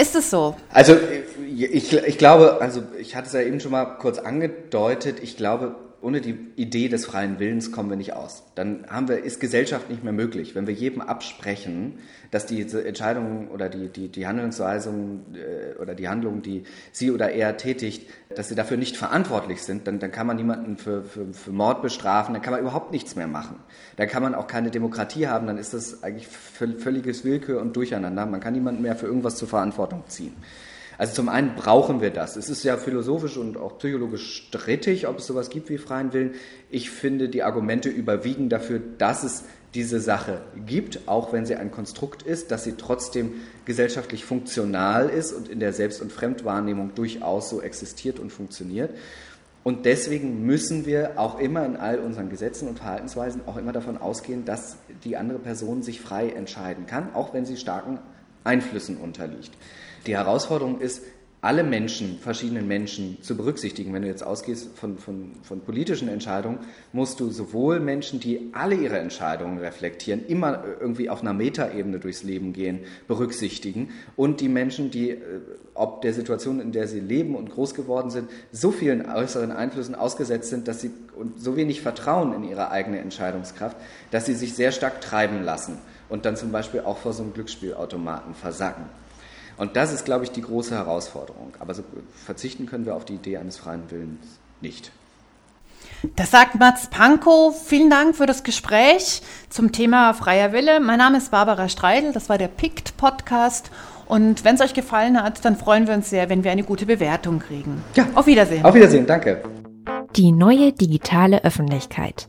Ist 0.00 0.14
es 0.14 0.30
so? 0.30 0.54
Also 0.72 0.96
ich, 1.56 1.92
ich 1.92 2.18
glaube, 2.18 2.58
also 2.60 2.84
ich 3.00 3.16
hatte 3.16 3.26
es 3.26 3.32
ja 3.32 3.40
eben 3.40 3.58
schon 3.58 3.72
mal 3.72 3.84
kurz 3.84 4.18
angedeutet, 4.18 5.18
ich 5.20 5.36
glaube, 5.36 5.74
ohne 6.00 6.20
die 6.20 6.38
Idee 6.56 6.88
des 6.88 7.06
freien 7.06 7.38
Willens 7.38 7.72
kommen 7.72 7.90
wir 7.90 7.96
nicht 7.96 8.12
aus. 8.12 8.44
Dann 8.54 8.86
haben 8.88 9.08
wir, 9.08 9.22
ist 9.24 9.40
Gesellschaft 9.40 9.90
nicht 9.90 10.04
mehr 10.04 10.12
möglich. 10.12 10.54
Wenn 10.54 10.66
wir 10.66 10.74
jedem 10.74 11.00
absprechen, 11.00 11.98
dass 12.30 12.46
diese 12.46 12.84
Entscheidungen 12.84 13.48
oder 13.48 13.68
die, 13.68 13.88
die, 13.88 14.08
die 14.08 14.26
Handlungsweisungen 14.26 15.34
äh, 15.34 15.78
oder 15.80 15.94
die 15.94 16.08
Handlungen, 16.08 16.42
die 16.42 16.64
sie 16.92 17.10
oder 17.10 17.30
er 17.32 17.56
tätigt, 17.56 18.08
dass 18.34 18.48
sie 18.48 18.54
dafür 18.54 18.76
nicht 18.76 18.96
verantwortlich 18.96 19.62
sind, 19.62 19.86
dann, 19.86 19.98
dann 19.98 20.12
kann 20.12 20.26
man 20.26 20.36
niemanden 20.36 20.76
für, 20.76 21.02
für, 21.02 21.32
für 21.32 21.50
Mord 21.50 21.82
bestrafen, 21.82 22.32
dann 22.32 22.42
kann 22.42 22.52
man 22.52 22.60
überhaupt 22.60 22.92
nichts 22.92 23.16
mehr 23.16 23.28
machen. 23.28 23.56
Dann 23.96 24.08
kann 24.08 24.22
man 24.22 24.34
auch 24.34 24.46
keine 24.46 24.70
Demokratie 24.70 25.26
haben, 25.26 25.46
dann 25.46 25.58
ist 25.58 25.74
das 25.74 26.02
eigentlich 26.04 26.28
völliges 26.28 27.24
Willkür 27.24 27.60
und 27.60 27.74
Durcheinander. 27.74 28.24
Man 28.26 28.40
kann 28.40 28.52
niemanden 28.52 28.82
mehr 28.82 28.94
für 28.94 29.06
irgendwas 29.06 29.36
zur 29.36 29.48
Verantwortung 29.48 30.04
ziehen. 30.06 30.34
Also 30.98 31.14
zum 31.14 31.28
einen 31.28 31.54
brauchen 31.54 32.00
wir 32.00 32.10
das. 32.10 32.36
Es 32.36 32.50
ist 32.50 32.64
ja 32.64 32.76
philosophisch 32.76 33.36
und 33.36 33.56
auch 33.56 33.78
psychologisch 33.78 34.48
strittig, 34.48 35.06
ob 35.06 35.18
es 35.18 35.26
sowas 35.26 35.48
gibt 35.48 35.70
wie 35.70 35.78
freien 35.78 36.12
Willen. 36.12 36.34
Ich 36.70 36.90
finde, 36.90 37.28
die 37.28 37.44
Argumente 37.44 37.88
überwiegen 37.88 38.48
dafür, 38.48 38.80
dass 38.98 39.22
es 39.22 39.44
diese 39.74 40.00
Sache 40.00 40.40
gibt, 40.66 41.06
auch 41.06 41.32
wenn 41.32 41.46
sie 41.46 41.54
ein 41.54 41.70
Konstrukt 41.70 42.22
ist, 42.22 42.50
dass 42.50 42.64
sie 42.64 42.72
trotzdem 42.72 43.34
gesellschaftlich 43.64 44.24
funktional 44.24 45.08
ist 45.08 45.32
und 45.32 45.48
in 45.48 45.60
der 45.60 45.72
Selbst- 45.72 46.02
und 46.02 46.10
Fremdwahrnehmung 46.10 46.94
durchaus 46.96 47.48
so 47.48 47.62
existiert 47.62 48.18
und 48.18 48.30
funktioniert. 48.30 48.90
Und 49.62 49.84
deswegen 49.84 50.46
müssen 50.46 50.84
wir 50.84 51.12
auch 51.16 51.38
immer 51.38 51.64
in 51.64 51.76
all 51.76 52.00
unseren 52.00 52.28
Gesetzen 52.28 52.66
und 52.68 52.78
Verhaltensweisen 52.78 53.42
auch 53.46 53.56
immer 53.56 53.72
davon 53.72 53.98
ausgehen, 53.98 54.44
dass 54.44 54.78
die 55.04 55.16
andere 55.16 55.38
Person 55.38 55.82
sich 55.82 56.00
frei 56.00 56.30
entscheiden 56.30 56.86
kann, 56.86 57.14
auch 57.14 57.34
wenn 57.34 57.44
sie 57.44 57.56
starken 57.56 58.00
Einflüssen 58.42 58.96
unterliegt. 58.96 59.52
Die 60.06 60.16
Herausforderung 60.16 60.80
ist, 60.80 61.02
alle 61.40 61.62
Menschen, 61.62 62.18
verschiedenen 62.18 62.66
Menschen 62.66 63.18
zu 63.22 63.36
berücksichtigen. 63.36 63.92
Wenn 63.92 64.02
du 64.02 64.08
jetzt 64.08 64.24
ausgehst 64.24 64.76
von, 64.76 64.98
von, 64.98 65.32
von 65.42 65.60
politischen 65.60 66.08
Entscheidungen, 66.08 66.58
musst 66.92 67.20
du 67.20 67.30
sowohl 67.30 67.78
Menschen, 67.78 68.18
die 68.18 68.50
alle 68.54 68.74
ihre 68.74 68.98
Entscheidungen 68.98 69.58
reflektieren, 69.58 70.26
immer 70.26 70.64
irgendwie 70.80 71.08
auf 71.08 71.20
einer 71.20 71.34
Metaebene 71.34 72.00
durchs 72.00 72.24
Leben 72.24 72.52
gehen, 72.52 72.80
berücksichtigen 73.06 73.90
und 74.16 74.40
die 74.40 74.48
Menschen, 74.48 74.90
die 74.90 75.10
äh, 75.10 75.18
ob 75.74 76.02
der 76.02 76.12
Situation, 76.12 76.58
in 76.60 76.72
der 76.72 76.88
sie 76.88 76.98
leben 76.98 77.36
und 77.36 77.50
groß 77.50 77.74
geworden 77.74 78.10
sind, 78.10 78.28
so 78.50 78.72
vielen 78.72 79.08
äußeren 79.08 79.52
Einflüssen 79.52 79.94
ausgesetzt 79.94 80.50
sind, 80.50 80.66
dass 80.66 80.80
sie 80.80 80.90
und 81.14 81.40
so 81.40 81.56
wenig 81.56 81.82
Vertrauen 81.82 82.32
in 82.32 82.42
ihre 82.42 82.72
eigene 82.72 82.98
Entscheidungskraft, 82.98 83.76
dass 84.10 84.26
sie 84.26 84.34
sich 84.34 84.54
sehr 84.54 84.72
stark 84.72 85.00
treiben 85.00 85.44
lassen 85.44 85.78
und 86.08 86.24
dann 86.24 86.36
zum 86.36 86.50
Beispiel 86.50 86.80
auch 86.80 86.98
vor 86.98 87.12
so 87.12 87.22
einem 87.22 87.32
Glücksspielautomaten 87.32 88.34
versacken. 88.34 88.86
Und 89.58 89.76
das 89.76 89.92
ist, 89.92 90.04
glaube 90.04 90.24
ich, 90.24 90.30
die 90.30 90.42
große 90.42 90.74
Herausforderung. 90.74 91.52
Aber 91.58 91.74
so 91.74 91.82
verzichten 92.24 92.66
können 92.66 92.86
wir 92.86 92.94
auf 92.94 93.04
die 93.04 93.14
Idee 93.14 93.36
eines 93.38 93.58
freien 93.58 93.90
Willens 93.90 94.38
nicht. 94.60 94.92
Das 96.16 96.30
sagt 96.30 96.54
Mats 96.54 96.88
Pankow. 96.88 97.54
Vielen 97.66 97.90
Dank 97.90 98.14
für 98.14 98.26
das 98.26 98.44
Gespräch 98.44 99.20
zum 99.50 99.72
Thema 99.72 100.14
freier 100.14 100.52
Wille. 100.52 100.78
Mein 100.80 100.98
Name 100.98 101.18
ist 101.18 101.32
Barbara 101.32 101.68
Streidel. 101.68 102.12
Das 102.12 102.28
war 102.28 102.38
der 102.38 102.48
PICT 102.48 102.96
Podcast. 102.96 103.70
Und 104.06 104.44
wenn 104.44 104.54
es 104.54 104.60
euch 104.60 104.74
gefallen 104.74 105.22
hat, 105.22 105.44
dann 105.44 105.56
freuen 105.56 105.86
wir 105.86 105.94
uns 105.94 106.08
sehr, 106.08 106.28
wenn 106.30 106.44
wir 106.44 106.52
eine 106.52 106.62
gute 106.62 106.86
Bewertung 106.86 107.40
kriegen. 107.40 107.82
Ja. 107.94 108.06
Auf 108.14 108.26
Wiedersehen. 108.26 108.64
Auf 108.64 108.74
Wiedersehen. 108.74 109.06
Danke. 109.06 109.42
Die 110.16 110.32
neue 110.32 110.72
digitale 110.72 111.44
Öffentlichkeit. 111.44 112.28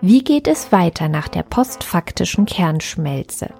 Wie 0.00 0.22
geht 0.22 0.46
es 0.46 0.70
weiter 0.70 1.08
nach 1.08 1.28
der 1.28 1.44
postfaktischen 1.44 2.46
Kernschmelze? 2.46 3.50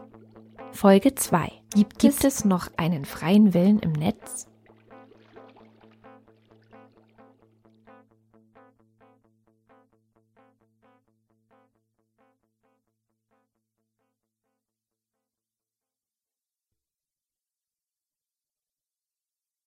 Folge 0.73 1.15
2. 1.15 1.58
Gibt, 1.75 1.99
Gibt 1.99 2.25
es 2.25 2.45
noch 2.45 2.69
einen 2.77 3.05
freien 3.05 3.53
Willen 3.53 3.79
im 3.81 3.93
Netz? 3.93 4.47